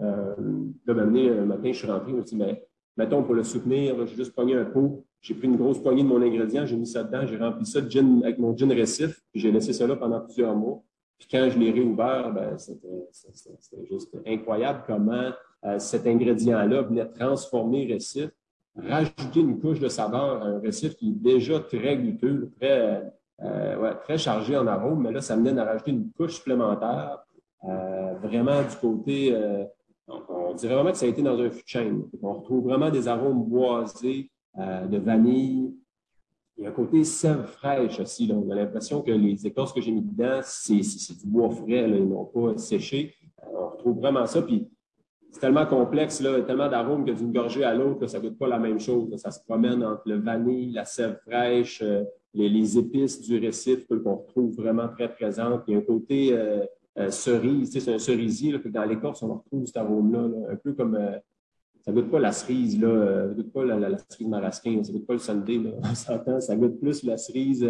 Euh, 0.02 0.36
là, 0.86 0.94
un 0.94 1.46
matin, 1.46 1.72
je 1.72 1.78
suis 1.78 1.88
rentré, 1.88 2.12
je 2.12 2.16
me 2.16 2.26
suis 2.26 2.36
dit, 2.36 2.44
mais 2.44 2.66
mettons, 2.98 3.24
pour 3.24 3.36
le 3.36 3.44
soutenir, 3.44 3.96
j'ai 4.08 4.16
juste 4.16 4.34
pogné 4.34 4.56
un 4.56 4.66
pot, 4.66 5.06
j'ai 5.22 5.36
pris 5.36 5.48
une 5.48 5.58
grosse 5.58 5.82
poignée 5.82 6.04
de 6.04 6.08
mon 6.08 6.22
ingrédient, 6.22 6.66
j'ai 6.66 6.76
mis 6.76 6.88
ça 6.88 7.04
dedans, 7.04 7.26
j'ai 7.26 7.38
rempli 7.38 7.66
ça 7.66 7.80
de 7.80 7.90
gin, 7.90 8.24
avec 8.24 8.40
mon 8.40 8.58
gin 8.58 8.72
récif, 8.72 9.22
puis 9.32 9.40
j'ai 9.40 9.52
laissé 9.52 9.72
ça 9.72 9.86
là 9.86 9.96
pendant 9.96 10.20
plusieurs 10.22 10.56
mois. 10.56 10.84
Puis 11.20 11.28
quand 11.32 11.50
je 11.50 11.58
l'ai 11.58 11.72
réouvert, 11.72 12.34
ben, 12.34 12.58
c'était 12.58 13.86
juste 13.90 14.18
incroyable 14.26 14.84
comment 14.86 15.32
euh, 15.64 15.80
cet 15.80 16.06
ingrédient-là 16.08 16.82
venait 16.82 17.06
transformer 17.06 17.86
récif, 17.86 18.30
rajouter 18.76 19.40
une 19.40 19.60
couche 19.60 19.80
de 19.80 19.88
saveur 19.88 20.42
à 20.42 20.46
un 20.46 20.60
récif 20.60 20.96
qui 20.96 21.10
est 21.10 21.12
déjà 21.12 21.60
très 21.60 21.98
gluteux, 21.98 22.52
très, 22.60 23.14
euh, 23.42 23.94
très 24.04 24.18
chargé 24.18 24.58
en 24.58 24.68
arômes, 24.68 25.04
mais 25.04 25.12
là, 25.12 25.22
ça 25.22 25.36
venait 25.36 25.58
à 25.60 25.66
rajouter 25.66 25.92
une 25.92 26.12
couche 26.12 26.36
supplémentaire, 26.36 27.20
euh, 27.66 28.14
vraiment 28.22 28.62
du 28.62 28.76
côté, 28.82 29.36
on, 30.08 30.54
dirait 30.56 30.76
vraiment 30.76 30.92
que 30.92 30.98
ça 30.98 31.06
a 31.06 31.10
été 31.10 31.22
dans 31.22 31.40
un 31.40 31.50
fût 31.50 31.64
chain. 31.66 32.02
On 32.22 32.34
retrouve 32.34 32.66
vraiment 32.66 32.90
des 32.90 33.08
arômes 33.08 33.44
boisés, 33.44 34.30
de 34.56 34.98
vanille, 34.98 35.74
il 36.58 36.64
y 36.64 36.68
a 36.68 36.70
un 36.70 36.74
côté 36.74 37.04
sève 37.04 37.46
fraîche 37.46 38.00
aussi. 38.00 38.28
Là. 38.28 38.36
On 38.36 38.50
a 38.52 38.56
l'impression 38.56 39.02
que 39.02 39.12
les 39.12 39.46
écorces 39.46 39.74
que 39.74 39.82
j'ai 39.82 39.92
mis 39.92 40.02
dedans, 40.02 40.42
c'est 40.44 40.76
du 40.76 41.26
bois 41.26 41.50
frais, 41.50 41.90
ils 41.90 42.08
n'ont 42.08 42.26
pas 42.26 42.58
séché. 42.58 43.16
on 43.42 43.70
retrouve 43.70 43.98
vraiment 44.00 44.26
ça. 44.26 44.42
Puis 44.42 44.68
c'est 45.34 45.40
tellement 45.40 45.66
complexe, 45.66 46.22
là, 46.22 46.40
tellement 46.42 46.70
d'arômes 46.70 47.06
que 47.06 47.12
d'une 47.12 47.34
gorgée 47.34 47.64
à 47.64 47.74
l'autre, 47.74 48.06
ça 48.06 48.20
ne 48.20 48.30
goûte 48.30 48.38
pas 48.38 48.48
la 48.48 48.60
même 48.60 48.80
chose. 48.80 49.10
Ça 49.18 49.32
se 49.32 49.44
promène 49.44 49.84
entre 49.84 50.04
le 50.06 50.20
vanille, 50.20 50.72
la 50.72 50.86
sève 50.86 51.18
fraîche, 51.26 51.82
euh, 51.82 52.04
les, 52.36 52.78
épices 52.78 53.20
du 53.20 53.40
récif 53.40 53.88
qu'on 53.88 54.18
retrouve 54.18 54.56
vraiment 54.56 54.88
très 54.90 55.12
présentes. 55.12 55.64
Il 55.68 55.74
y 55.74 55.76
a 55.76 55.80
un 55.80 55.82
côté 55.82 56.34
euh, 56.34 56.64
euh, 57.00 57.10
cerise, 57.10 57.72
c'est 57.72 57.92
un 57.92 57.98
cerisier. 57.98 58.52
Là, 58.52 58.60
dans 58.64 58.86
l'écorce, 58.86 59.24
on 59.24 59.34
retrouve 59.34 59.66
cet 59.66 59.78
arôme-là, 59.78 60.30
un 60.52 60.56
peu 60.56 60.74
comme 60.74 61.00
ça 61.82 61.92
goûte 61.92 62.12
pas 62.12 62.20
la 62.20 62.32
cerise, 62.32 62.80
là, 62.80 63.28
ça 63.28 63.34
goûte 63.34 63.52
pas 63.52 63.66
la, 63.66 63.90
la, 63.90 63.98
cerise 63.98 64.28
marasquin, 64.28 64.84
ça 64.84 64.94
goûte 64.94 65.08
pas 65.08 65.14
le 65.14 65.20
sundae, 65.20 65.64
là, 65.64 65.72
on 65.84 65.96
s'entend, 65.96 66.40
ça 66.42 66.56
goûte 66.56 66.80
plus 66.80 67.04
la 67.04 67.18
cerise, 67.18 67.68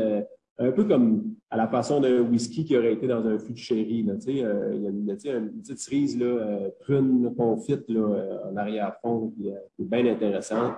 un 0.59 0.71
peu 0.71 0.85
comme 0.85 1.35
à 1.49 1.57
la 1.57 1.67
façon 1.67 1.99
d'un 1.99 2.21
whisky 2.21 2.63
qui 2.63 2.77
aurait 2.77 2.93
été 2.93 3.07
dans 3.07 3.25
un 3.25 3.39
fût 3.39 3.53
de 3.53 4.07
là, 4.07 4.19
sais, 4.19 4.43
euh, 4.43 4.71
il 4.73 4.83
y 4.83 4.87
a 4.87 4.89
une, 4.89 5.09
une, 5.09 5.61
petite 5.61 5.79
cerise, 5.79 6.17
là, 6.17 6.69
prune 6.81 7.33
confite, 7.35 7.89
là, 7.89 8.39
en 8.51 8.55
arrière-fond, 8.55 9.33
qui, 9.35 9.49
est 9.49 9.57
bien 9.79 10.05
intéressante. 10.05 10.75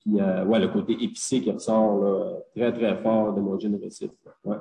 Puis, 0.00 0.14
ouais, 0.14 0.60
le 0.60 0.68
côté 0.68 0.92
épicé 0.92 1.40
qui 1.40 1.50
ressort, 1.50 2.02
là, 2.02 2.38
très, 2.54 2.72
très 2.72 3.02
fort 3.02 3.34
de 3.34 3.40
mon 3.40 3.58
gin 3.58 3.76
récif. 3.76 4.10
Ouais. 4.44 4.56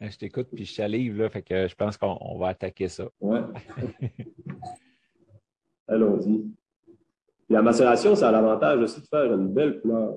Je 0.00 0.16
t'écoute, 0.16 0.48
puis 0.54 0.64
je 0.64 0.74
salive, 0.74 1.18
là, 1.18 1.28
fait 1.28 1.42
que 1.42 1.68
je 1.68 1.74
pense 1.74 1.96
qu'on 1.96 2.38
va 2.38 2.48
attaquer 2.48 2.88
ça. 2.88 3.08
Ouais. 3.20 3.40
Allons-y 5.88 6.44
la 7.48 7.62
macération, 7.62 8.14
ça 8.14 8.28
a 8.28 8.32
l'avantage 8.32 8.80
aussi 8.80 9.00
de 9.00 9.06
faire 9.06 9.32
une 9.32 9.48
belle 9.48 9.80
couleur. 9.80 10.16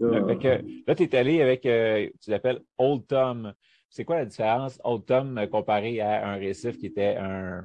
Euh, 0.00 0.60
là, 0.86 0.94
tu 0.94 1.02
es 1.02 1.16
allé 1.16 1.42
avec, 1.42 1.66
euh, 1.66 2.08
tu 2.22 2.30
l'appelles 2.30 2.60
Old 2.78 3.06
Tom. 3.06 3.52
C'est 3.90 4.04
quoi 4.04 4.16
la 4.16 4.26
différence 4.26 4.78
Old 4.84 5.04
Tom 5.06 5.40
comparé 5.50 6.00
à 6.00 6.28
un 6.28 6.36
récif 6.36 6.78
qui 6.78 6.86
était 6.86 7.16
un. 7.16 7.64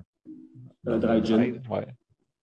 Un 0.85 0.97
dry 0.97 1.23
gin. 1.23 1.61
Ouais. 1.69 1.85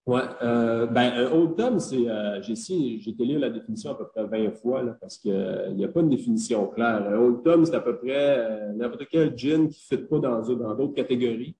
Ouais, 0.06 0.23
euh, 0.42 0.87
ben, 0.87 1.12
un 1.14 1.30
Old 1.30 1.56
Tom, 1.56 1.78
c'est. 1.78 2.04
j'ai 2.42 2.54
j'ai 2.54 3.11
été 3.11 3.25
lire 3.25 3.40
la 3.40 3.50
définition 3.50 3.90
à 3.90 3.94
peu 3.94 4.06
près 4.06 4.25
20 4.25 4.52
fois 4.52 4.82
là, 4.82 4.97
parce 5.00 5.18
qu'il 5.18 5.75
n'y 5.75 5.85
a 5.85 5.88
pas 5.88 6.00
une 6.00 6.09
définition 6.11 6.66
claire. 6.68 7.06
Un 7.06 7.16
Old 7.16 7.42
Tom, 7.42 7.64
c'est 7.64 7.75
à 7.75 7.80
peu 7.80 7.97
près 7.99 8.73
n'importe 8.75 9.06
quel 9.11 9.37
gin 9.37 9.68
qui 9.68 9.87
ne 9.92 9.99
fit 9.99 10.04
pas 10.04 10.18
dans 10.18 10.40
d'autres 10.40 10.94
catégories. 10.94 11.54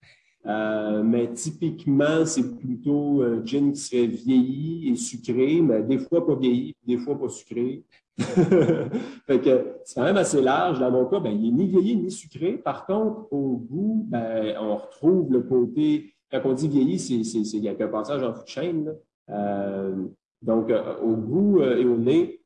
Euh, 0.47 1.03
mais 1.03 1.33
typiquement, 1.33 2.25
c'est 2.25 2.57
plutôt 2.57 3.23
un 3.23 3.45
gin 3.45 3.73
qui 3.73 3.81
serait 3.81 4.07
vieilli 4.07 4.89
et 4.89 4.97
sucré, 4.97 5.61
mais 5.61 5.83
des 5.83 5.99
fois 5.99 6.27
pas 6.27 6.35
vieilli, 6.35 6.75
des 6.87 6.97
fois 6.97 7.19
pas 7.19 7.29
sucré. 7.29 7.85
fait 9.27 9.41
que 9.41 9.67
c'est 9.85 9.95
quand 9.95 10.05
même 10.05 10.17
assez 10.17 10.41
large. 10.41 10.79
Dans 10.79 10.91
mon 10.91 11.07
cas, 11.07 11.21
ben, 11.21 11.31
il 11.31 11.43
n'est 11.43 11.65
ni 11.65 11.71
vieilli 11.71 11.97
ni 11.97 12.11
sucré. 12.11 12.53
Par 12.53 12.87
contre, 12.87 13.33
au 13.33 13.57
goût, 13.57 14.07
ben, 14.09 14.55
on 14.61 14.77
retrouve 14.77 15.33
le 15.33 15.43
côté. 15.43 16.15
Quand 16.31 16.41
on 16.45 16.53
dit 16.53 16.69
vieilli, 16.69 16.99
c'est, 16.99 17.15
il 17.15 17.65
y 17.65 17.69
a 17.69 17.73
un 17.73 17.89
passage 17.89 18.23
en 18.23 18.35
fût 18.35 18.45
de 18.45 18.49
chaîne. 18.49 18.95
Euh, 19.31 20.07
donc, 20.43 20.71
euh, 20.71 20.95
au 21.03 21.17
goût 21.17 21.61
euh, 21.61 21.77
et 21.77 21.85
au 21.85 21.97
nez, 21.97 22.41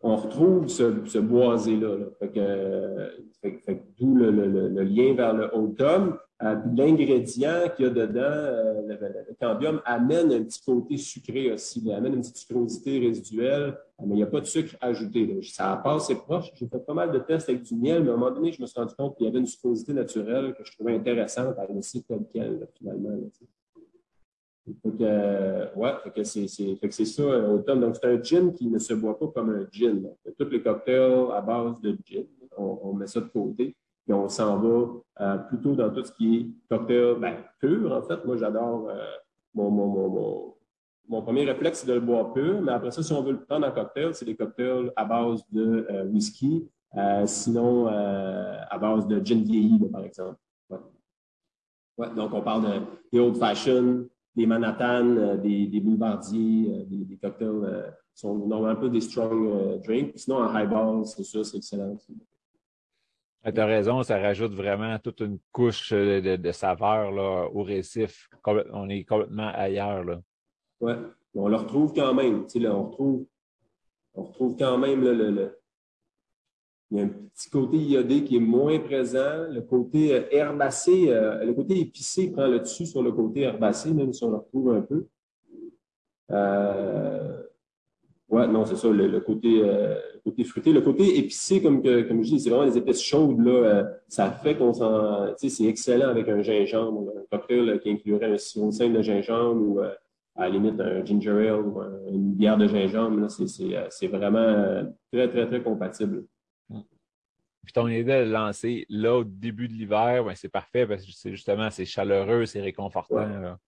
on 0.00 0.16
retrouve 0.16 0.68
ce, 0.68 1.04
ce 1.06 1.18
boisé-là. 1.18 1.96
Là. 1.96 2.06
Fait 2.18 2.28
que, 2.28 3.12
fait, 3.40 3.58
fait, 3.64 3.82
d'où 3.98 4.14
le, 4.14 4.30
le, 4.30 4.68
le, 4.68 4.82
lien 4.82 5.14
vers 5.14 5.32
le 5.32 5.54
automne. 5.54 6.14
Euh, 6.42 6.54
L'ingrédient 6.76 7.70
qu'il 7.74 7.86
y 7.86 7.88
a 7.88 7.90
dedans, 7.90 8.20
euh, 8.20 8.82
le, 8.86 9.34
cambium, 9.40 9.80
amène 9.86 10.30
un 10.32 10.44
petit 10.44 10.60
côté 10.60 10.98
sucré 10.98 11.50
aussi, 11.50 11.80
il 11.82 11.90
amène 11.92 12.12
une 12.12 12.20
petite 12.20 12.36
sucrosité 12.36 12.98
résiduelle, 12.98 13.78
mais 14.00 14.14
il 14.14 14.16
n'y 14.16 14.22
a 14.22 14.26
pas 14.26 14.40
de 14.40 14.44
sucre 14.44 14.76
ajouté. 14.82 15.26
Là. 15.26 15.34
Ça 15.42 15.80
passe, 15.82 16.08
c'est 16.08 16.16
proche. 16.16 16.52
J'ai 16.54 16.66
fait 16.66 16.84
pas 16.84 16.92
mal 16.92 17.10
de 17.10 17.20
tests 17.20 17.48
avec 17.48 17.62
du 17.62 17.74
miel, 17.74 18.02
mais 18.02 18.10
à 18.10 18.12
un 18.12 18.16
moment 18.18 18.30
donné, 18.30 18.52
je 18.52 18.60
me 18.60 18.66
suis 18.66 18.78
rendu 18.78 18.94
compte 18.94 19.16
qu'il 19.16 19.24
y 19.24 19.28
avait 19.30 19.38
une 19.38 19.46
sucrosité 19.46 19.94
naturelle 19.94 20.52
que 20.52 20.62
je 20.62 20.72
trouvais 20.72 20.94
intéressante 20.94 21.58
à 21.58 21.66
laisser 21.72 22.02
tel 22.02 22.20
quel, 22.30 22.58
là, 22.60 22.66
finalement. 22.76 23.10
Là, 23.10 23.16
que, 24.66 25.02
euh, 25.02 26.24
c'est, 26.24 27.04
ça, 27.04 27.22
euh, 27.22 27.54
automne. 27.54 27.80
Donc, 27.80 27.96
c'est 27.96 28.06
un 28.06 28.22
gin 28.22 28.52
qui 28.52 28.66
ne 28.66 28.78
se 28.78 28.92
boit 28.92 29.18
pas 29.18 29.28
comme 29.28 29.50
un 29.50 29.66
gin. 29.70 30.02
Tous 30.38 30.50
les 30.50 30.62
cocktails 30.62 31.28
à 31.32 31.40
base 31.40 31.80
de 31.80 31.96
gin, 32.04 32.26
on, 32.58 32.78
on 32.82 32.92
met 32.92 33.06
ça 33.06 33.20
de 33.20 33.28
côté. 33.28 33.74
On 34.08 34.28
s'en 34.28 34.58
va 34.58 34.86
euh, 35.20 35.38
plutôt 35.38 35.74
dans 35.74 35.90
tout 35.90 36.04
ce 36.04 36.12
qui 36.12 36.36
est 36.36 36.68
cocktail 36.68 37.16
ben, 37.20 37.36
pur, 37.60 37.92
en 37.92 38.02
fait. 38.02 38.24
Moi, 38.24 38.36
j'adore 38.36 38.88
euh, 38.88 39.04
mon, 39.54 39.70
mon, 39.70 40.08
mon, 40.08 40.54
mon, 41.08 41.22
premier 41.22 41.44
réflexe, 41.44 41.80
c'est 41.80 41.88
de 41.88 41.94
le 41.94 42.00
boire 42.00 42.32
pur. 42.32 42.60
Mais 42.62 42.72
après 42.72 42.90
ça, 42.90 43.02
si 43.02 43.12
on 43.12 43.22
veut 43.22 43.32
le 43.32 43.44
prendre 43.44 43.66
en 43.66 43.72
cocktail, 43.72 44.14
c'est 44.14 44.24
des 44.24 44.36
cocktails 44.36 44.92
à 44.94 45.04
base 45.04 45.42
de 45.50 45.86
euh, 45.90 46.04
whisky, 46.04 46.68
euh, 46.96 47.26
sinon 47.26 47.88
euh, 47.88 48.58
à 48.70 48.78
base 48.78 49.08
de 49.08 49.24
gin 49.24 49.42
vieilli, 49.42 49.78
par 49.90 50.04
exemple. 50.04 50.36
Ouais. 51.98 52.14
donc, 52.14 52.32
on 52.34 52.42
parle 52.42 52.62
de, 52.62 52.80
des 53.12 53.18
old 53.18 53.36
fashion, 53.36 54.06
des 54.36 54.46
Manhattan, 54.46 55.36
des, 55.36 55.66
des 55.66 55.80
boulevardiers, 55.80 56.84
des, 56.86 57.16
cocktails 57.16 57.94
qui 58.14 58.20
sont 58.20 58.34
normalement 58.34 58.78
un 58.78 58.80
peu 58.80 58.90
des 58.90 59.00
strong 59.00 59.80
drinks. 59.82 60.12
Sinon, 60.16 60.36
en 60.36 60.54
highball, 60.54 61.06
c'est 61.06 61.24
ça, 61.24 61.42
c'est 61.42 61.56
excellent. 61.56 61.96
Tu 63.54 63.60
as 63.60 63.66
raison, 63.66 64.02
ça 64.02 64.18
rajoute 64.18 64.54
vraiment 64.54 64.98
toute 64.98 65.20
une 65.20 65.38
couche 65.52 65.92
de, 65.92 66.52
saveur 66.52 67.12
là, 67.12 67.48
au 67.52 67.62
récif. 67.62 68.28
On 68.72 68.88
est 68.88 69.04
complètement 69.04 69.52
ailleurs. 69.54 70.04
Oui, 70.80 70.92
on 71.34 71.48
le 71.48 71.56
retrouve 71.56 71.92
quand 71.94 72.12
même. 72.12 72.44
On, 72.56 72.82
retrouve, 72.82 73.26
on 74.14 74.24
retrouve 74.24 74.56
quand 74.56 74.78
même 74.78 75.00
le, 75.00 75.12
le, 75.30 75.58
Il 76.90 76.98
y 76.98 77.00
a 77.00 77.04
un 77.04 77.08
petit 77.08 77.48
côté 77.48 77.76
iodé 77.76 78.24
qui 78.24 78.36
est 78.36 78.40
moins 78.40 78.80
présent. 78.80 79.46
Le 79.48 79.60
côté 79.60 80.14
euh, 80.14 80.26
herbacé, 80.32 81.10
euh, 81.10 81.44
le 81.44 81.54
côté 81.54 81.78
épicé 81.78 82.32
prend 82.32 82.48
le 82.48 82.58
dessus 82.58 82.86
sur 82.86 83.02
le 83.02 83.12
côté 83.12 83.42
herbacé, 83.42 83.94
même 83.94 84.12
si 84.12 84.24
on 84.24 84.30
le 84.30 84.38
retrouve 84.38 84.74
un 84.74 84.82
peu. 84.82 85.06
Euh, 86.32 87.45
Ouais, 88.28 88.48
non, 88.48 88.64
c'est 88.64 88.76
ça, 88.76 88.88
le, 88.88 89.06
le 89.06 89.20
côté, 89.20 89.60
euh, 89.62 89.94
côté 90.24 90.42
fruité. 90.42 90.72
Le 90.72 90.80
côté 90.80 91.16
épicé, 91.18 91.62
comme, 91.62 91.80
que, 91.80 92.02
comme 92.02 92.24
je 92.24 92.30
dis, 92.30 92.40
c'est 92.40 92.50
vraiment 92.50 92.64
les 92.64 92.76
épices 92.76 93.02
chaudes. 93.02 93.38
Là, 93.38 93.52
euh, 93.52 93.84
ça 94.08 94.30
fait 94.32 94.56
qu'on 94.56 94.72
s'en. 94.72 95.28
Tu 95.38 95.48
sais, 95.48 95.48
c'est 95.48 95.68
excellent 95.68 96.08
avec 96.08 96.28
un 96.28 96.42
gingembre, 96.42 97.12
un 97.16 97.22
cocktail 97.30 97.78
qui 97.78 97.90
inclurait 97.90 98.32
un 98.32 98.36
sirop 98.36 98.70
de 98.70 99.02
gingembre 99.02 99.62
ou 99.62 99.80
euh, 99.80 99.92
à 100.34 100.42
la 100.42 100.48
limite 100.48 100.80
un 100.80 101.04
ginger 101.04 101.48
ale 101.48 101.60
ou 101.60 101.80
une 102.10 102.32
bière 102.34 102.58
de 102.58 102.66
gingembre. 102.66 103.30
C'est 103.30 104.08
vraiment 104.08 104.92
très, 105.12 105.28
très, 105.28 105.46
très 105.46 105.62
compatible. 105.62 106.24
Puis 106.68 107.72
ton 107.72 107.88
idée 107.88 108.24
de 108.24 108.30
lancer 108.30 108.86
là 108.88 109.16
au 109.18 109.24
début 109.24 109.66
de 109.66 109.72
l'hiver, 109.72 110.24
ben, 110.24 110.34
c'est 110.36 110.48
parfait 110.48 110.86
parce 110.86 111.04
que 111.04 111.10
c'est 111.12 111.32
justement 111.32 111.68
c'est 111.70 111.84
chaleureux, 111.84 112.46
c'est 112.46 112.60
réconfortant. 112.60 113.16
Ouais. 113.16 113.40
Là. 113.40 113.58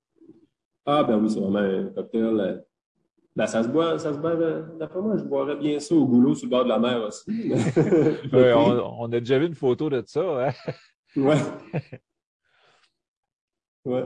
Ah 0.87 1.03
ben 1.05 1.19
oui, 1.19 1.29
c'est 1.29 1.41
vraiment 1.41 1.59
un 1.59 1.87
cocktail 1.87 2.65
ben, 3.39 3.47
ça 3.47 3.63
se 3.63 3.69
boit, 3.69 3.97
ça 4.01 4.13
se 4.13 4.19
boit, 4.19 4.35
d'après 4.35 5.01
moi, 5.01 5.17
je 5.17 5.23
boirais 5.23 5.55
bien 5.55 5.79
ça 5.79 5.95
au 5.95 6.05
goulot 6.05 6.35
sur 6.35 6.47
le 6.47 6.51
bord 6.51 6.65
de 6.65 6.71
la 6.71 6.81
mer 6.81 7.01
aussi. 7.05 7.25
on, 8.33 9.05
on, 9.05 9.13
a 9.13 9.21
déjà 9.21 9.39
vu 9.39 9.47
une 9.47 9.55
photo 9.55 9.89
de 9.89 10.03
ça. 10.05 10.49
Hein? 10.49 10.53
Ouais. 11.17 11.37
ouais. 13.85 14.05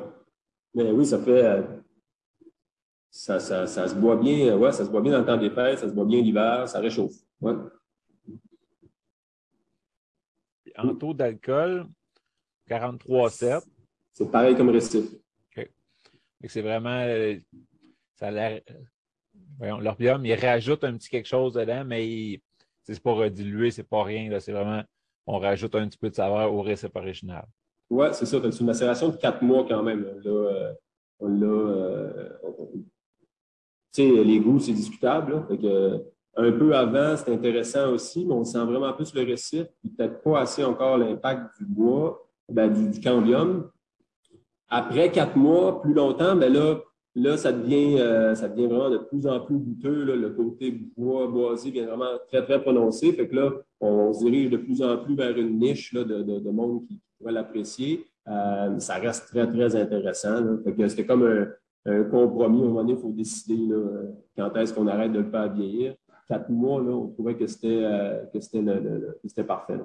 Mais 0.75 0.91
oui, 0.93 1.05
ça 1.05 1.19
fait. 1.19 1.65
Ça, 3.11 3.41
ça, 3.41 3.67
ça, 3.67 3.89
se 3.89 3.95
boit 3.95 4.17
bien, 4.17 4.57
ouais, 4.57 4.71
ça 4.71 4.85
se 4.85 4.91
boit 4.91 5.01
bien 5.01 5.13
dans 5.13 5.19
le 5.19 5.27
temps 5.27 5.37
des 5.37 5.51
fêtes, 5.51 5.81
ça 5.81 5.89
se 5.89 5.95
boit 5.95 6.05
bien 6.05 6.23
l'hiver, 6.23 6.69
ça 6.69 6.79
réchauffe. 6.79 7.15
Ouais. 7.41 7.55
En 10.77 10.95
taux 10.95 11.13
d'alcool, 11.13 11.87
43,7. 12.69 13.63
C'est 14.13 14.31
pareil 14.31 14.57
comme 14.57 14.71
récif. 14.71 15.07
OK. 15.57 15.71
C'est 16.45 16.63
vraiment. 16.63 17.05
Ça 18.15 18.31
voyons, 19.63 19.79
l'orbium, 19.79 20.27
il 20.27 20.35
rajoute 20.35 20.83
un 20.83 20.95
petit 20.95 21.09
quelque 21.09 21.29
chose 21.29 21.55
dedans, 21.55 21.85
mais 21.87 22.41
c'est 22.83 23.01
pas 23.01 23.13
redilué, 23.13 23.71
c'est 23.71 23.89
pas 23.89 24.03
rien. 24.03 24.29
C'est 24.41 24.53
vraiment, 24.53 24.83
on 25.27 25.39
rajoute 25.39 25.75
un 25.77 25.87
petit 25.89 25.99
peu 25.99 26.11
de 26.11 26.15
saveur 26.15 26.53
au 26.53 26.63
récip 26.63 26.95
original. 26.97 27.45
Oui, 27.89 28.09
c'est 28.13 28.27
ça. 28.27 28.39
C'est 28.43 28.61
une 28.61 28.67
macération 28.67 29.09
de 29.09 29.17
quatre 29.17 29.43
mois 29.43 29.65
quand 29.69 29.83
même. 29.83 30.03
Là, 30.25 30.31
euh, 30.31 30.73
l'a. 31.21 31.47
Euh, 31.47 32.29
tu 33.95 34.03
sais, 34.03 34.25
les 34.25 34.41
goûts, 34.41 34.59
c'est 34.59 34.73
discutable. 34.73 35.47
Là, 35.61 35.99
un 36.35 36.51
peu 36.51 36.75
avant, 36.75 37.17
c'est 37.17 37.33
intéressant 37.33 37.93
aussi, 37.93 38.25
mais 38.25 38.33
on 38.33 38.43
sent 38.43 38.65
vraiment 38.65 38.93
plus 38.95 39.15
le 39.15 39.23
récif, 39.23 39.67
peut-être 39.97 40.23
pas 40.23 40.41
assez 40.41 40.65
encore 40.65 40.97
l'impact 40.97 41.59
du 41.59 41.67
bois, 41.67 42.27
ben, 42.49 42.73
du, 42.73 42.89
du 42.89 43.01
cambium. 43.01 43.71
Après 44.69 45.13
quatre 45.13 45.37
mois, 45.37 45.83
plus 45.83 45.93
longtemps, 45.93 46.35
ben 46.35 46.51
là, 46.51 46.79
Là, 47.15 47.37
ça 47.37 47.53
devient, 47.53 48.01
euh, 48.01 48.35
ça 48.35 48.49
devient 48.49 48.69
vraiment 48.69 48.89
de 48.89 48.99
plus 48.99 49.27
en 49.27 49.41
plus 49.41 49.59
goûteux. 49.59 50.05
Le 50.17 50.31
côté 50.31 50.71
bois, 50.97 51.27
boisé 51.27 51.71
vient 51.71 51.87
vraiment 51.87 52.19
très, 52.29 52.43
très 52.43 52.61
prononcé. 52.61 53.13
Fait 53.13 53.29
que 53.29 53.37
là, 53.37 53.53
on 53.81 54.13
se 54.15 54.25
dirige 54.25 54.49
de 54.51 54.57
plus 54.57 54.83
en 54.83 54.97
plus 54.97 55.15
vers 55.15 55.37
une 55.37 55.59
niche 55.59 55.93
de, 55.93 56.03
de, 56.05 56.39
de 56.39 56.51
monde 56.51 56.87
qui, 56.87 57.01
pourrait 57.19 57.33
l'apprécier. 57.33 58.07
Euh, 58.29 58.79
ça 58.79 58.95
reste 58.95 59.29
très, 59.29 59.47
très 59.47 59.77
intéressant. 59.77 60.43
Fait 60.65 60.75
que 60.75 60.89
c'était 60.89 61.07
comme 61.07 61.25
un, 61.85 62.05
compromis. 62.05 62.63
À 62.63 62.65
un 62.65 62.69
moment 62.69 62.81
donné, 62.81 62.95
il 62.95 62.99
faut 62.99 63.13
décider 63.13 63.67
là, 63.67 64.03
quand 64.37 64.57
est-ce 64.57 64.73
qu'on 64.73 64.87
arrête 64.87 65.13
de 65.13 65.21
le 65.21 65.31
faire 65.31 65.53
vieillir. 65.53 65.95
Quatre 66.29 66.49
mois, 66.49 66.81
on 66.81 67.09
trouvait 67.09 67.37
que 67.37 67.47
c'était, 67.47 67.85
euh, 67.85 68.25
c'était, 69.23 69.45
parfait. 69.45 69.79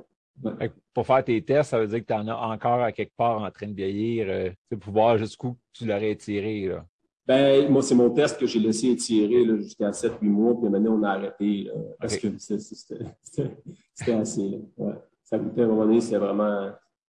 Pour 0.94 1.06
faire 1.06 1.24
tes 1.24 1.44
tests, 1.44 1.72
ça 1.72 1.80
veut 1.80 1.88
dire 1.88 2.00
que 2.00 2.06
tu 2.06 2.14
en 2.14 2.28
as 2.28 2.36
encore 2.36 2.82
à 2.82 2.92
quelque 2.92 3.16
part 3.18 3.42
en 3.42 3.52
train 3.52 3.68
de 3.68 3.74
vieillir, 3.74 4.28
euh, 4.30 4.50
pour 4.80 4.94
voir 4.94 5.18
jusqu'où 5.18 5.58
tu 5.74 5.86
l'aurais 5.86 6.12
étiré. 6.12 6.68
Là. 6.68 6.86
Ben, 7.28 7.70
moi, 7.70 7.82
c'est 7.82 7.94
mon 7.94 8.10
test 8.10 8.40
que 8.40 8.48
j'ai 8.48 8.60
laissé 8.60 8.88
étirer 8.88 9.46
jusqu'à 9.58 9.92
7-8 9.92 10.24
mois, 10.30 10.58
puis 10.58 10.70
maintenant, 10.70 10.98
on 10.98 11.04
a 11.04 11.10
arrêté 11.10 11.64
là, 11.64 11.74
parce 12.00 12.16
okay. 12.16 12.32
que 12.32 12.38
c'était 12.40 14.14
assez. 14.14 14.50
Là. 14.50 14.58
Ouais. 14.78 14.94
Ça 15.26 15.38
goûtait 15.38 15.62
à 15.62 15.66
un 15.66 15.68
moment 15.68 15.86
donné, 15.86 16.00
c'était 16.00 16.20
vraiment. 16.20 16.72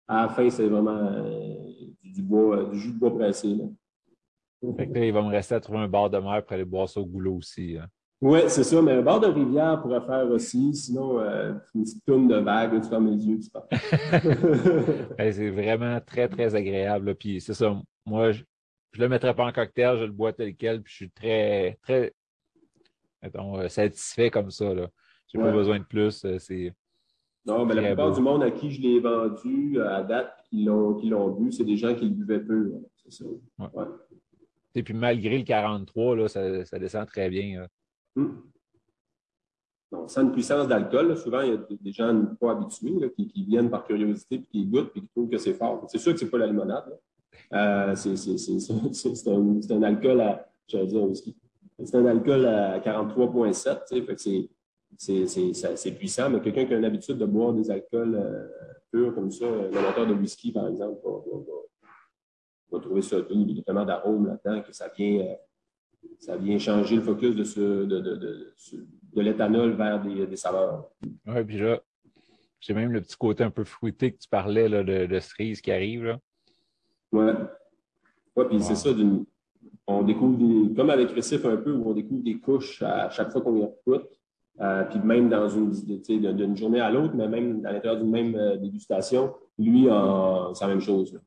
À 0.08 0.22
la 0.22 0.28
fin, 0.28 0.50
c'est 0.50 0.66
vraiment 0.66 0.96
euh, 0.96 1.54
du, 2.02 2.22
bois, 2.22 2.56
euh, 2.56 2.70
du 2.70 2.78
jus 2.80 2.92
de 2.92 2.98
bois 2.98 3.14
pressé. 3.14 3.54
Là. 3.54 3.66
Fait 4.76 4.88
que 4.88 4.94
là, 4.94 5.06
il 5.06 5.12
va 5.12 5.22
me 5.22 5.28
rester 5.28 5.54
à 5.54 5.60
trouver 5.60 5.78
un 5.78 5.88
bord 5.88 6.10
de 6.10 6.18
mer 6.18 6.42
pour 6.44 6.52
aller 6.54 6.64
boire 6.64 6.88
ça 6.88 7.00
au 7.00 7.06
goulot 7.06 7.36
aussi. 7.36 7.78
Hein. 7.78 7.86
Oui, 8.20 8.40
c'est 8.48 8.64
ça, 8.64 8.82
mais 8.82 8.94
un 8.94 9.02
bord 9.02 9.20
de 9.20 9.28
rivière 9.28 9.80
pourrait 9.80 10.04
faire 10.04 10.28
aussi. 10.28 10.74
Sinon, 10.74 11.20
euh, 11.20 11.54
une 11.74 11.84
petite 11.84 12.04
tourne 12.04 12.26
de 12.26 12.36
vague, 12.36 12.82
tu 12.82 12.88
fermes 12.88 13.06
les 13.06 13.24
yeux, 13.24 13.38
tu 13.38 13.48
pars. 13.48 13.66
c'est 15.18 15.50
vraiment 15.50 16.00
très, 16.04 16.28
très 16.28 16.54
agréable. 16.56 17.06
Là. 17.06 17.14
Puis 17.14 17.40
c'est 17.40 17.54
ça, 17.54 17.80
moi, 18.04 18.32
je, 18.32 18.42
je 18.92 18.98
ne 18.98 19.04
le 19.04 19.08
mettrai 19.08 19.34
pas 19.34 19.46
en 19.46 19.52
cocktail, 19.52 19.98
je 19.98 20.04
le 20.04 20.12
bois 20.12 20.32
tel 20.32 20.54
quel, 20.56 20.82
puis 20.82 20.92
je 20.92 20.96
suis 20.96 21.10
très, 21.10 21.78
très 21.82 22.12
mettons, 23.22 23.68
satisfait 23.68 24.30
comme 24.30 24.50
ça. 24.50 24.74
Je 24.74 24.80
n'ai 25.38 25.44
ouais. 25.44 25.50
pas 25.50 25.52
besoin 25.52 25.78
de 25.78 25.84
plus. 25.84 26.26
C'est 26.38 26.74
non, 27.46 27.64
mais 27.64 27.74
la 27.74 27.82
plupart 27.82 28.10
beau. 28.10 28.16
du 28.16 28.20
monde 28.20 28.42
à 28.42 28.50
qui 28.50 28.70
je 28.70 28.82
l'ai 28.82 29.00
vendu 29.00 29.80
à 29.80 30.02
date, 30.02 30.44
qui 30.48 30.62
l'ont, 30.62 30.94
qui 30.94 31.08
l'ont 31.08 31.30
bu, 31.30 31.50
c'est 31.52 31.64
des 31.64 31.76
gens 31.76 31.94
qui 31.94 32.04
le 32.04 32.10
buvaient 32.10 32.40
peu. 32.40 32.72
C'est 32.96 33.12
ça. 33.12 33.24
Ouais. 33.58 33.66
Ouais. 33.72 33.86
Et 34.74 34.82
puis 34.82 34.94
malgré 34.94 35.38
le 35.38 35.44
43, 35.44 36.16
là, 36.16 36.28
ça, 36.28 36.64
ça 36.64 36.78
descend 36.78 37.06
très 37.06 37.30
bien. 37.30 37.66
Hum. 38.16 38.42
Donc, 39.90 40.08
sans 40.08 40.22
une 40.22 40.32
puissance 40.32 40.68
d'alcool, 40.68 41.16
souvent, 41.16 41.40
il 41.40 41.48
y 41.48 41.52
a 41.52 41.58
des 41.68 41.92
gens 41.92 42.24
pas 42.40 42.52
habitués 42.52 42.94
là, 43.00 43.08
qui, 43.08 43.26
qui, 43.26 43.44
viennent 43.44 43.70
par 43.70 43.84
curiosité 43.84 44.38
puis 44.38 44.48
qui 44.48 44.66
goûtent 44.66 44.92
puis 44.92 45.00
qui 45.00 45.08
trouvent 45.08 45.28
que 45.28 45.38
c'est 45.38 45.54
fort. 45.54 45.84
C'est 45.88 45.98
sûr 45.98 46.12
que 46.12 46.18
c'est 46.18 46.30
pas 46.30 46.38
la 46.38 46.46
limonade. 46.46 46.96
Euh, 47.52 47.94
c'est 47.96 49.72
un, 49.72 49.82
alcool 49.82 50.20
à, 50.20 50.48
dire 50.72 51.02
whisky. 51.02 51.36
C'est 51.84 51.96
un 51.96 52.06
alcool 52.06 52.46
à 52.46 52.78
43,7, 52.78 53.80
tu 53.88 54.46
sais, 54.96 55.26
c'est 55.76 55.92
puissant, 55.92 56.30
mais 56.30 56.40
quelqu'un 56.40 56.66
qui 56.66 56.74
a 56.74 56.78
une 56.78 56.84
habitude 56.84 57.18
de 57.18 57.24
boire 57.24 57.52
des 57.52 57.70
alcools 57.70 58.14
euh, 58.14 58.48
purs 58.90 59.14
comme 59.14 59.30
ça, 59.30 59.46
un 59.46 59.76
amateur 59.76 60.06
de 60.06 60.14
whisky, 60.14 60.52
par 60.52 60.68
exemple, 60.68 61.00
va, 61.04 61.10
va, 62.72 62.80
trouver 62.80 63.02
ça 63.02 63.20
doux. 63.20 63.44
Il 63.48 63.56
y 63.56 63.60
a 63.60 63.62
tellement 63.62 63.84
d'arômes 63.84 64.26
là-dedans 64.26 64.62
que 64.62 64.72
ça 64.72 64.90
vient, 64.96 65.20
euh, 65.20 65.34
ça 66.18 66.36
vient 66.36 66.58
changer 66.58 66.96
le 66.96 67.02
focus 67.02 67.34
de 67.34 67.84
de, 67.84 68.00
de, 68.00 68.16
de, 68.16 68.54
de 69.14 69.20
l'éthanol 69.20 69.72
vers 69.72 70.00
des, 70.02 70.36
saveurs. 70.36 70.90
Oui, 71.26 71.44
puis 71.44 71.58
là, 71.58 71.80
j'ai 72.60 72.74
même 72.74 72.92
le 72.92 73.00
petit 73.00 73.16
côté 73.16 73.42
un 73.42 73.50
peu 73.50 73.64
fruité 73.64 74.12
que 74.12 74.18
tu 74.18 74.28
parlais 74.28 74.68
là, 74.68 74.84
de, 74.84 75.06
de 75.06 75.20
cerise 75.20 75.60
qui 75.60 75.72
arrive. 75.72 76.18
Ouais, 77.12 77.34
puis 78.48 78.60
c'est 78.62 78.76
ça, 78.76 78.90
on 79.86 80.02
découvre 80.02 80.38
des, 80.38 80.74
comme 80.74 80.90
avec 80.90 81.10
Récif 81.10 81.44
un 81.44 81.56
peu, 81.56 81.72
où 81.72 81.90
on 81.90 81.94
découvre 81.94 82.22
des 82.22 82.38
couches 82.38 82.82
à 82.82 83.10
chaque 83.10 83.30
fois 83.32 83.40
qu'on 83.40 83.56
y 83.56 83.62
écoute. 83.62 84.08
Euh, 84.60 84.84
puis 84.84 84.98
même 84.98 85.30
dans 85.30 85.48
une, 85.48 85.70
d'une 85.70 86.56
journée 86.56 86.80
à 86.80 86.90
l'autre, 86.90 87.14
mais 87.14 87.26
même 87.28 87.64
à 87.64 87.72
l'intérieur 87.72 87.98
d'une 87.98 88.10
même 88.10 88.34
euh, 88.34 88.56
dégustation, 88.56 89.34
lui, 89.58 89.84
c'est 89.84 90.64
la 90.64 90.68
même 90.68 90.80
chose. 90.80 91.18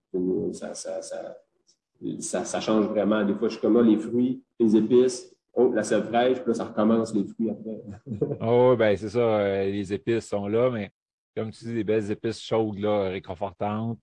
Ça, 0.52 0.74
ça, 0.75 1.02
ça, 1.02 2.46
ça, 2.46 2.62
change 2.62 2.86
vraiment. 2.86 3.24
Des 3.24 3.34
fois, 3.34 3.48
je 3.48 3.54
suis 3.54 3.62
comme 3.62 3.75
là, 3.75 3.82
les 3.82 3.98
fruits, 3.98 4.44
les 4.60 4.75
épices, 4.75 5.36
oh, 5.54 5.72
la 5.74 5.84
sève 5.84 6.06
fraîche, 6.06 6.40
puis 6.40 6.50
là, 6.50 6.54
ça 6.54 6.66
recommence 6.66 7.13
les 7.16 7.24
fruits 7.24 7.50
après. 7.50 7.82
oh, 8.42 8.75
ben 8.78 8.96
c'est 8.96 9.10
ça, 9.10 9.20
euh, 9.20 9.66
les 9.66 9.94
épices 9.94 10.28
sont 10.28 10.48
là, 10.48 10.70
mais 10.70 10.92
comme 11.36 11.50
tu 11.52 11.66
dis, 11.66 11.74
des 11.74 11.84
belles 11.84 12.12
épices 12.12 12.40
chaudes, 12.40 12.78
là, 12.78 13.10
réconfortantes. 13.10 14.00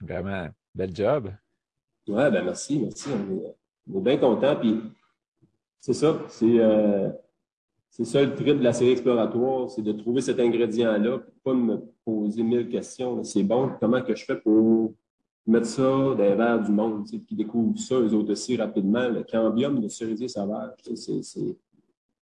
Vraiment, 0.00 0.48
bel 0.76 0.94
job. 0.94 1.30
Ouais, 2.06 2.30
ben 2.30 2.44
merci, 2.44 2.78
merci. 2.78 3.08
On 3.88 3.98
est, 3.98 4.02
bien 4.02 4.16
contents. 4.18 4.56
Puis 4.56 4.80
c'est 5.80 5.94
ça, 5.94 6.18
c'est 6.28 6.58
euh, 6.60 7.10
c'est 7.90 8.04
ça 8.04 8.22
le 8.22 8.34
trip 8.34 8.58
de 8.58 8.62
la 8.62 8.72
série 8.72 8.90
exploratoire, 8.90 9.70
c'est 9.70 9.82
de 9.82 9.92
trouver 9.92 10.20
cet 10.20 10.38
ingrédient-là, 10.38 11.20
pas 11.42 11.54
me 11.54 11.82
poser 12.04 12.42
mille 12.42 12.68
questions. 12.68 13.24
C'est 13.24 13.42
bon, 13.42 13.70
comment 13.80 14.02
que 14.02 14.14
je 14.14 14.24
fais 14.24 14.36
pour 14.36 14.92
mettre 15.46 15.66
ça 15.66 15.82
dans 15.82 16.16
les 16.18 16.34
verres 16.34 16.62
du 16.62 16.72
monde, 16.72 17.06
qui 17.06 17.34
découvrent 17.34 17.78
ça, 17.78 17.94
eux 17.94 18.12
autres 18.12 18.32
aussi, 18.32 18.56
rapidement. 18.56 19.08
Le 19.08 19.22
cambium 19.22 19.80
de 19.80 19.88
cerisier 19.88 20.28
sauvage, 20.28 20.72
c'est. 20.94 21.56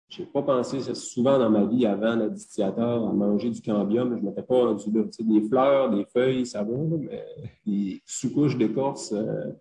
Je 0.08 0.22
n'ai 0.22 0.26
pas 0.26 0.42
pensé 0.42 0.80
souvent 0.94 1.38
dans 1.38 1.50
ma 1.50 1.64
vie 1.64 1.84
avant 1.84 2.16
le 2.16 2.30
distillateur 2.30 3.06
à 3.06 3.12
manger 3.12 3.50
du 3.50 3.60
cambium. 3.60 4.16
Je 4.16 4.22
ne 4.22 4.28
m'étais 4.28 4.42
pas 4.42 4.54
rendu 4.54 4.90
là. 4.90 5.02
Des 5.20 5.42
fleurs, 5.42 5.90
des 5.90 6.06
feuilles, 6.06 6.46
ça 6.46 6.62
va, 6.62 6.74
mais 6.98 7.24
des 7.66 8.00
sous-couches 8.06 8.56
d'écorce, 8.56 9.12
euh, 9.12 9.52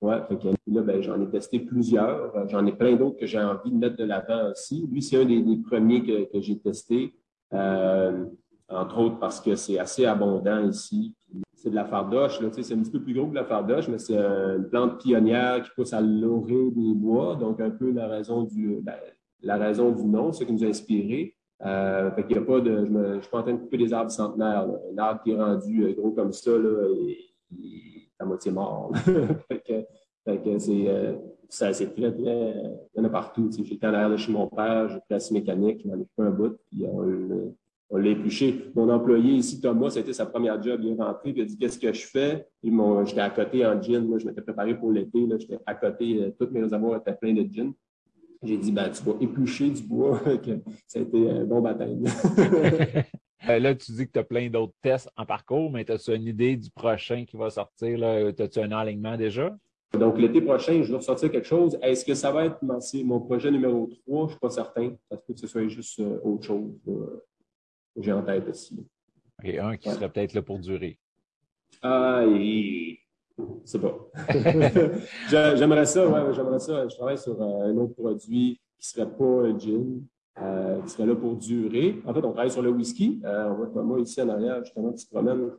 ouais, 0.00 0.20
là, 0.68 0.82
ben, 0.82 1.02
j'en 1.02 1.20
ai 1.20 1.28
testé 1.28 1.58
plusieurs. 1.58 2.48
J'en 2.48 2.64
ai 2.66 2.72
plein 2.72 2.94
d'autres 2.94 3.16
que 3.16 3.26
j'ai 3.26 3.40
envie 3.40 3.72
de 3.72 3.76
mettre 3.76 3.96
de 3.96 4.04
l'avant 4.04 4.52
aussi. 4.52 4.86
Lui, 4.92 5.02
c'est 5.02 5.20
un 5.20 5.24
des, 5.24 5.56
premiers 5.56 6.04
que, 6.04 6.32
que 6.32 6.40
j'ai 6.40 6.58
testé, 6.60 7.16
euh, 7.52 8.26
entre 8.68 8.98
autres 8.98 9.18
parce 9.18 9.40
que 9.40 9.56
c'est 9.56 9.78
assez 9.78 10.06
abondant 10.06 10.68
ici 10.68 11.14
c'est 11.58 11.70
de 11.70 11.74
la 11.74 11.84
fardoche. 11.84 12.38
C'est 12.52 12.74
un 12.74 12.78
petit 12.78 12.90
peu 12.90 13.02
plus 13.02 13.14
gros 13.14 13.26
que 13.26 13.34
la 13.34 13.44
fardoche, 13.44 13.88
mais 13.88 13.98
c'est 13.98 14.16
une 14.16 14.68
plante 14.70 15.00
pionnière 15.00 15.62
qui 15.62 15.70
pousse 15.74 15.92
à 15.92 16.00
l'orée 16.00 16.70
des 16.70 16.94
bois, 16.94 17.34
donc 17.34 17.60
un 17.60 17.70
peu 17.70 17.90
la 17.90 18.06
raison 18.06 18.44
du, 18.44 18.78
ben, 18.80 18.94
la 19.42 19.56
raison 19.56 19.92
du 19.92 20.04
nom, 20.04 20.32
ce 20.32 20.44
qui 20.44 20.52
nous 20.52 20.64
a 20.64 20.68
inspiré. 20.68 21.34
Euh, 21.64 22.10
fait 22.12 22.24
qu'il 22.26 22.36
y 22.36 22.38
a 22.38 22.42
pas 22.42 22.60
de, 22.60 22.84
je 22.84 22.90
ne 22.90 23.20
suis 23.20 23.30
pas 23.30 23.38
en 23.38 23.42
train 23.42 23.54
de 23.54 23.58
couper 23.58 23.78
des 23.78 23.92
arbres 23.92 24.10
centenaires. 24.10 24.66
Un 24.92 24.98
arbre 24.98 25.22
qui 25.22 25.32
est 25.32 25.36
rendu 25.40 25.84
euh, 25.84 25.92
gros 25.92 26.12
comme 26.12 26.32
ça, 26.32 26.50
là, 26.52 26.88
il, 27.50 28.04
est 28.10 28.22
à 28.22 28.24
moitié 28.24 28.52
mort. 28.52 28.92
fait 29.48 29.60
que, 29.60 29.84
fait 30.24 30.42
que 30.42 30.58
c'est, 30.58 30.88
euh, 30.88 31.14
ça, 31.48 31.72
c'est 31.72 31.94
très, 31.94 32.12
très, 32.12 32.54
il 32.94 32.98
y 32.98 33.00
en 33.00 33.04
a 33.04 33.08
partout. 33.08 33.50
J'étais 33.50 33.86
en 33.86 33.94
arrière 33.94 34.10
de 34.10 34.16
chez 34.16 34.30
mon 34.30 34.46
père, 34.46 34.88
j'ai 34.88 35.00
la 35.10 35.18
mécanique, 35.32 35.80
il 35.84 35.90
m'en 35.90 35.96
ai 35.96 36.06
fait 36.14 36.22
un 36.22 36.30
bout, 36.30 36.56
puis 36.70 36.84
on, 36.86 37.96
l'a 37.96 38.10
épluché. 38.10 38.70
Mon 38.74 38.90
employé 38.90 39.32
ici, 39.32 39.60
Thomas, 39.60 39.90
c'était 39.90 40.12
sa 40.12 40.26
première 40.26 40.62
job. 40.62 40.80
Il 40.84 40.92
est 40.92 41.02
rentré, 41.02 41.32
il 41.34 41.40
a 41.40 41.44
dit 41.44 41.56
Qu'est-ce 41.56 41.78
que 41.78 41.92
je 41.92 42.06
fais 42.06 42.46
J'étais 42.62 43.20
à 43.20 43.30
côté 43.30 43.66
en 43.66 43.80
gin. 43.80 44.06
Moi, 44.06 44.18
je 44.18 44.26
m'étais 44.26 44.42
préparé 44.42 44.78
pour 44.78 44.92
l'été. 44.92 45.26
J'étais 45.38 45.58
à 45.64 45.74
côté, 45.74 46.22
euh, 46.22 46.30
toutes 46.38 46.52
mes 46.52 46.60
réservoirs 46.60 47.00
étaient 47.00 47.16
pleins 47.16 47.32
de 47.32 47.50
gin. 47.50 47.72
J'ai 48.42 48.56
dit 48.56 48.72
ben, 48.72 48.90
Tu 48.90 49.02
vas 49.02 49.14
éplucher 49.20 49.70
du 49.70 49.82
bois. 49.82 50.20
ça 50.86 50.98
a 50.98 51.02
été 51.02 51.30
un 51.30 51.44
bon 51.44 51.60
baptême. 51.60 52.04
Euh, 53.48 53.60
là, 53.60 53.72
tu 53.72 53.92
dis 53.92 54.04
que 54.04 54.12
tu 54.12 54.18
as 54.18 54.24
plein 54.24 54.50
d'autres 54.50 54.74
tests 54.82 55.08
en 55.16 55.24
parcours, 55.24 55.70
mais 55.70 55.88
as-tu 55.88 56.12
une 56.12 56.26
idée 56.26 56.56
du 56.56 56.70
prochain 56.70 57.24
qui 57.24 57.36
va 57.36 57.48
sortir? 57.50 58.04
As-tu 58.04 58.58
un 58.58 58.72
alignement 58.72 59.16
déjà? 59.16 59.56
Donc, 59.96 60.18
l'été 60.18 60.40
prochain, 60.40 60.82
je 60.82 60.90
vais 60.90 60.96
ressortir 60.96 61.30
quelque 61.30 61.46
chose. 61.46 61.78
Est-ce 61.80 62.04
que 62.04 62.14
ça 62.14 62.32
va 62.32 62.46
être 62.46 62.58
mon, 63.04 63.20
projet 63.20 63.52
numéro 63.52 63.86
3? 63.86 64.18
Je 64.18 64.24
ne 64.24 64.28
suis 64.30 64.40
pas 64.40 64.50
certain. 64.50 64.90
Ça 65.08 65.16
se 65.16 65.22
peut 65.22 65.34
que 65.34 65.40
ce 65.40 65.46
soit 65.46 65.68
juste 65.68 66.00
euh, 66.00 66.18
autre 66.24 66.44
chose 66.44 66.74
j'ai 68.00 68.12
en 68.12 68.22
tête 68.22 68.48
aussi. 68.48 68.86
OK, 69.42 69.54
un 69.54 69.76
qui 69.76 69.90
serait 69.90 70.08
peut-être 70.08 70.34
là 70.34 70.42
pour 70.42 70.58
durer. 70.58 70.98
Ah, 71.82 72.24
c'est 73.64 73.80
pas. 73.80 73.96
j'aimerais 75.56 75.86
ça, 75.86 76.08
ouais, 76.08 76.34
j'aimerais 76.34 76.58
ça. 76.58 76.88
Je 76.88 76.96
travaille 76.96 77.18
sur 77.18 77.40
euh, 77.40 77.70
un 77.70 77.76
autre 77.76 77.94
produit 77.94 78.60
qui 78.78 78.88
serait 78.88 79.08
pas 79.08 79.24
un 79.24 79.58
gin, 79.58 80.02
euh, 80.40 80.80
qui 80.82 80.90
serait 80.90 81.06
là 81.06 81.14
pour 81.14 81.36
durer. 81.36 82.00
En 82.06 82.14
fait, 82.14 82.24
on 82.24 82.32
travaille 82.32 82.50
sur 82.50 82.62
le 82.62 82.70
whisky. 82.70 83.20
Euh, 83.24 83.50
on 83.50 83.54
voit 83.54 83.66
Thomas 83.68 83.98
ici 83.98 84.20
en 84.22 84.28
arrière, 84.28 84.64
justement, 84.64 84.92
qui 84.92 85.00
se 85.00 85.08
promène. 85.08 85.50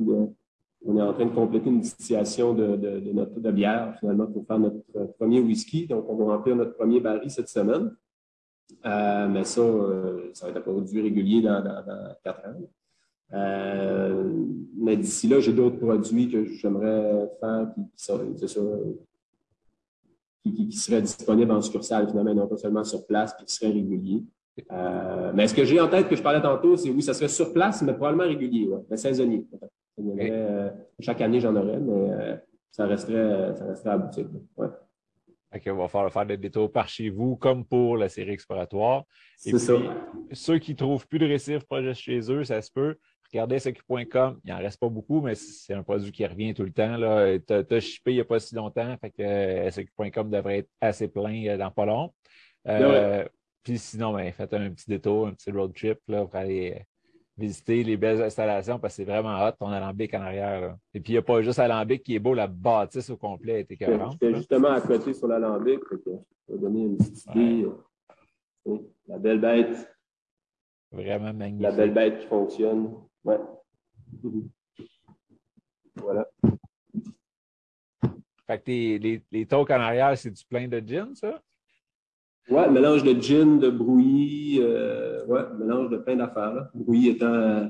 on 0.85 0.97
est 0.97 1.01
en 1.01 1.13
train 1.13 1.25
de 1.25 1.33
compléter 1.33 1.69
une 1.69 1.81
distillation 1.81 2.53
de, 2.53 3.11
notre 3.13 3.51
bière, 3.51 3.95
finalement, 3.99 4.27
pour 4.27 4.45
faire 4.45 4.59
notre 4.59 5.13
premier 5.17 5.39
whisky. 5.39 5.87
Donc, 5.87 6.05
on 6.09 6.15
va 6.15 6.35
remplir 6.35 6.55
notre 6.55 6.75
premier 6.75 6.99
baril 6.99 7.29
cette 7.29 7.49
semaine. 7.49 7.95
Mais 8.83 9.43
ça, 9.43 9.61
ça 10.33 10.45
va 10.45 10.51
être 10.51 10.57
un 10.57 10.61
produit 10.61 11.01
régulier 11.01 11.41
dans, 11.41 11.63
quatre 12.23 12.47
ans. 12.47 12.61
Euh, 13.33 14.31
mais 14.77 14.97
d'ici 14.97 15.27
là, 15.27 15.39
j'ai 15.39 15.53
d'autres 15.53 15.77
produits 15.77 16.29
que 16.29 16.45
j'aimerais 16.45 17.29
faire 17.39 17.67
qui, 20.43 20.67
qui, 20.67 20.77
seraient 20.77 21.01
disponibles 21.01 21.51
en 21.51 21.61
succursale, 21.61 22.09
finalement, 22.09 22.33
non 22.33 22.47
pas 22.47 22.57
seulement 22.57 22.83
sur 22.83 23.05
place, 23.05 23.35
puis 23.35 23.45
qui 23.45 23.53
seraient 23.53 23.71
réguliers. 23.71 24.23
mais 25.33 25.47
ce 25.47 25.53
que 25.53 25.65
j'ai 25.65 25.79
en 25.79 25.89
tête 25.89 26.07
que 26.07 26.15
je 26.15 26.23
parlais 26.23 26.41
tantôt, 26.41 26.75
c'est 26.75 26.89
oui, 26.89 27.01
ça 27.01 27.13
serait 27.13 27.27
sur 27.27 27.53
place, 27.53 27.81
mais 27.81 27.93
probablement 27.93 28.27
régulier, 28.27 28.69
mais 28.89 28.97
saisonnier. 28.97 29.45
chaque 30.99 31.21
année, 31.21 31.39
j'en 31.39 31.55
aurais, 31.55 31.79
mais 31.79 32.39
ça 32.71 32.87
resterait, 32.87 33.55
ça 33.55 33.65
resterait 33.65 33.91
à 33.91 33.97
boutique. 33.97 34.27
Ouais. 34.57 34.67
On 35.67 35.75
va 35.75 35.87
falloir 35.87 36.13
faire 36.13 36.25
des 36.25 36.37
détours 36.37 36.71
par 36.71 36.87
chez 36.87 37.09
vous, 37.09 37.35
comme 37.35 37.65
pour 37.65 37.97
la 37.97 38.07
série 38.07 38.31
exploratoire. 38.31 39.03
Et 39.45 39.51
puis, 39.51 39.59
ceux 40.31 40.59
qui 40.59 40.71
ne 40.71 40.77
trouvent 40.77 41.07
plus 41.07 41.19
de 41.19 41.25
récifs 41.25 41.65
projet 41.65 41.93
chez 41.93 42.19
eux, 42.31 42.43
ça 42.43 42.61
se 42.61 42.71
peut. 42.71 42.97
Regardez 43.31 43.59
SQ.com, 43.59 44.39
il 44.43 44.51
n'en 44.51 44.57
reste 44.57 44.79
pas 44.79 44.89
beaucoup, 44.89 45.21
mais 45.21 45.35
c'est 45.35 45.73
un 45.73 45.83
produit 45.83 46.11
qui 46.11 46.25
revient 46.25 46.53
tout 46.53 46.63
le 46.63 46.71
temps. 46.71 46.95
Tu 47.47 47.75
as, 47.75 47.79
shippé 47.79 48.11
il 48.11 48.15
n'y 48.15 48.21
a 48.21 48.25
pas 48.25 48.39
si 48.39 48.55
longtemps, 48.55 48.95
fait 48.99 49.11
que 49.11 49.21
euh, 49.21 49.69
SQ.com 49.69 50.31
devrait 50.31 50.59
être 50.59 50.69
assez 50.81 51.07
plein 51.07 51.45
euh, 51.47 51.57
dans 51.57 51.69
pas 51.69 51.85
long. 51.85 52.11
Euh, 52.67 53.23
puis 53.61 53.77
sinon, 53.77 54.13
ben, 54.13 54.31
faites 54.31 54.53
un 54.53 54.71
petit 54.71 54.89
détour, 54.89 55.27
un 55.27 55.33
petit 55.33 55.51
road 55.51 55.73
trip 55.75 55.99
là, 56.07 56.25
pour 56.25 56.35
aller 56.35 56.83
visiter 57.37 57.83
les 57.83 57.97
belles 57.97 58.21
installations 58.21 58.79
parce 58.79 58.97
que 58.97 59.03
c'est 59.03 59.09
vraiment 59.09 59.45
hot 59.45 59.51
ton 59.59 59.67
alambic 59.67 60.13
en 60.15 60.21
arrière. 60.21 60.75
Et 60.95 60.99
puis, 60.99 61.13
il 61.13 61.15
n'y 61.15 61.19
a 61.19 61.21
pas 61.21 61.41
juste 61.43 61.59
alambic 61.59 62.01
qui 62.01 62.15
est 62.15 62.19
beau, 62.19 62.33
la 62.33 62.47
bâtisse 62.47 63.11
au 63.11 63.17
complet 63.17 63.59
est 63.59 63.71
écœurante. 63.71 64.17
J'étais 64.21 64.33
justement 64.33 64.71
à 64.71 64.81
côté 64.81 65.13
sur 65.13 65.27
l'alambic, 65.27 65.79
je 65.91 66.53
vais 66.53 66.59
donner 66.59 66.81
une 66.81 66.97
petite 66.97 67.25
idée. 67.27 67.67
La 69.07 69.19
belle 69.19 69.39
bête. 69.39 69.95
Vraiment 70.91 71.33
magnifique. 71.33 71.61
La 71.61 71.71
belle 71.71 71.93
bête 71.93 72.19
qui 72.19 72.27
fonctionne. 72.27 72.89
Ouais. 73.23 73.37
Voilà. 75.95 76.27
Fait 78.47 78.57
que 78.57 78.71
les, 78.71 79.23
les 79.31 79.45
talks 79.45 79.69
en 79.69 79.79
arrière, 79.79 80.17
c'est 80.17 80.31
du 80.31 80.43
plein 80.45 80.67
de 80.67 80.79
gin, 80.79 81.13
ça? 81.13 81.41
Oui, 82.49 82.67
mélange 82.71 83.03
de 83.03 83.13
gin, 83.21 83.59
de 83.59 83.69
brouillis, 83.69 84.59
euh, 84.59 85.23
ouais, 85.27 85.43
mélange 85.59 85.89
de 85.91 85.97
plein 85.97 86.15
d'affaires. 86.15 86.69
Brouillis 86.73 87.09
étant 87.09 87.27
euh, 87.27 87.67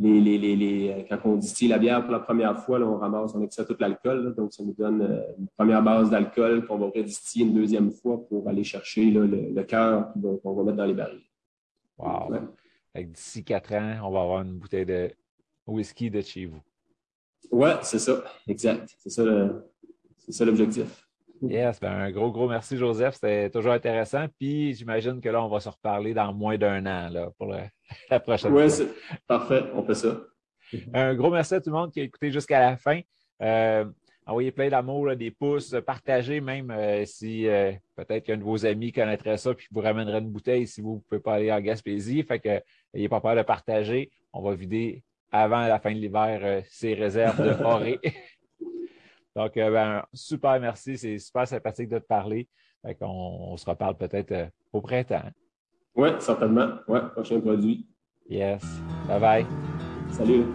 les, 0.00 0.20
les, 0.20 0.38
les, 0.38 0.56
les, 0.56 1.06
quand 1.08 1.18
on 1.24 1.36
distille 1.36 1.68
la 1.68 1.78
bière 1.78 2.02
pour 2.02 2.10
la 2.10 2.18
première 2.18 2.58
fois, 2.58 2.80
là, 2.80 2.86
on 2.86 2.96
ramasse, 2.96 3.32
on 3.36 3.42
extrait 3.42 3.64
tout 3.64 3.76
l'alcool. 3.78 4.34
Donc, 4.34 4.52
ça 4.52 4.64
nous 4.64 4.74
donne 4.74 5.02
euh, 5.02 5.22
une 5.38 5.46
première 5.56 5.82
base 5.84 6.10
d'alcool 6.10 6.66
qu'on 6.66 6.78
va 6.78 6.86
redistiller 6.86 7.44
une 7.46 7.54
deuxième 7.54 7.92
fois 7.92 8.26
pour 8.26 8.48
aller 8.48 8.64
chercher 8.64 9.08
là, 9.12 9.20
le, 9.20 9.50
le 9.54 9.62
cœur 9.62 10.12
qu'on 10.42 10.54
va 10.54 10.64
mettre 10.64 10.78
dans 10.78 10.86
les 10.86 10.94
barils. 10.94 11.22
Wow. 11.96 12.34
D'ici 13.04 13.44
quatre 13.44 13.72
ans, 13.74 14.00
on 14.04 14.10
va 14.10 14.22
avoir 14.22 14.42
une 14.42 14.58
bouteille 14.58 14.86
de 14.86 15.10
whisky 15.66 16.10
de 16.10 16.20
chez 16.20 16.46
vous. 16.46 16.62
Oui, 17.50 17.70
c'est 17.82 17.98
ça, 17.98 18.24
exact. 18.48 18.94
C'est 18.98 19.10
ça 19.10 20.44
l'objectif. 20.44 21.06
Yes, 21.42 21.80
ben 21.80 21.92
un 21.92 22.10
gros, 22.10 22.30
gros 22.32 22.48
merci, 22.48 22.76
Joseph. 22.76 23.14
C'était 23.14 23.50
toujours 23.50 23.72
intéressant. 23.72 24.26
Puis 24.38 24.74
j'imagine 24.74 25.20
que 25.20 25.28
là, 25.28 25.44
on 25.44 25.48
va 25.48 25.60
se 25.60 25.68
reparler 25.68 26.14
dans 26.14 26.32
moins 26.32 26.56
d'un 26.56 26.84
an 26.86 27.08
là, 27.10 27.30
pour 27.36 27.48
la 27.48 28.20
prochaine 28.20 28.52
fois. 28.52 28.64
Oui, 28.64 28.88
parfait. 29.26 29.64
On 29.74 29.82
fait 29.82 29.94
ça. 29.94 30.20
Un 30.92 31.14
gros 31.14 31.30
merci 31.30 31.54
à 31.54 31.60
tout 31.60 31.70
le 31.70 31.76
monde 31.76 31.92
qui 31.92 32.00
a 32.00 32.04
écouté 32.04 32.30
jusqu'à 32.30 32.60
la 32.60 32.76
fin. 32.76 33.00
Euh, 33.42 33.84
envoyez 34.26 34.50
plein 34.50 34.68
d'amour, 34.68 35.14
des 35.16 35.30
pouces, 35.30 35.74
partagez 35.86 36.40
même 36.40 36.70
euh, 36.70 37.04
si 37.04 37.46
euh, 37.46 37.72
peut-être 37.94 38.24
qu'un 38.24 38.36
de 38.36 38.42
vos 38.42 38.66
amis 38.66 38.92
connaîtrait 38.92 39.36
ça 39.38 39.54
puis 39.54 39.68
vous 39.70 39.80
ramènerait 39.80 40.18
une 40.18 40.30
bouteille 40.30 40.66
si 40.66 40.80
vous 40.80 40.96
ne 40.96 41.00
pouvez 41.00 41.20
pas 41.20 41.34
aller 41.34 41.52
en 41.52 41.60
Gaspésie. 41.60 42.22
Fait 42.22 42.40
que 42.40 42.60
n'ayez 42.92 43.08
pas 43.08 43.20
peur 43.20 43.36
de 43.36 43.42
partager. 43.42 44.10
On 44.32 44.42
va 44.42 44.54
vider 44.54 45.02
avant 45.32 45.66
la 45.66 45.78
fin 45.78 45.92
de 45.92 45.98
l'hiver 45.98 46.62
ces 46.68 46.94
réserves 46.94 47.42
de 47.42 47.52
forêt. 47.62 47.98
Donc, 49.36 49.54
euh, 49.58 49.70
ben, 49.70 50.02
super 50.14 50.58
merci. 50.58 50.96
C'est 50.96 51.18
super 51.18 51.46
sympathique 51.46 51.90
de 51.90 51.98
te 51.98 52.06
parler. 52.06 52.48
on, 53.02 53.56
se 53.58 53.68
reparle 53.68 53.96
peut-être 53.96 54.32
euh, 54.32 54.46
au 54.72 54.80
printemps. 54.80 55.30
Oui, 55.94 56.08
certainement. 56.18 56.70
Oui, 56.88 57.00
prochain 57.12 57.38
produit. 57.40 57.86
Yes. 58.28 58.64
Bye 59.06 59.20
bye. 59.20 59.46
Salut. 60.10 60.46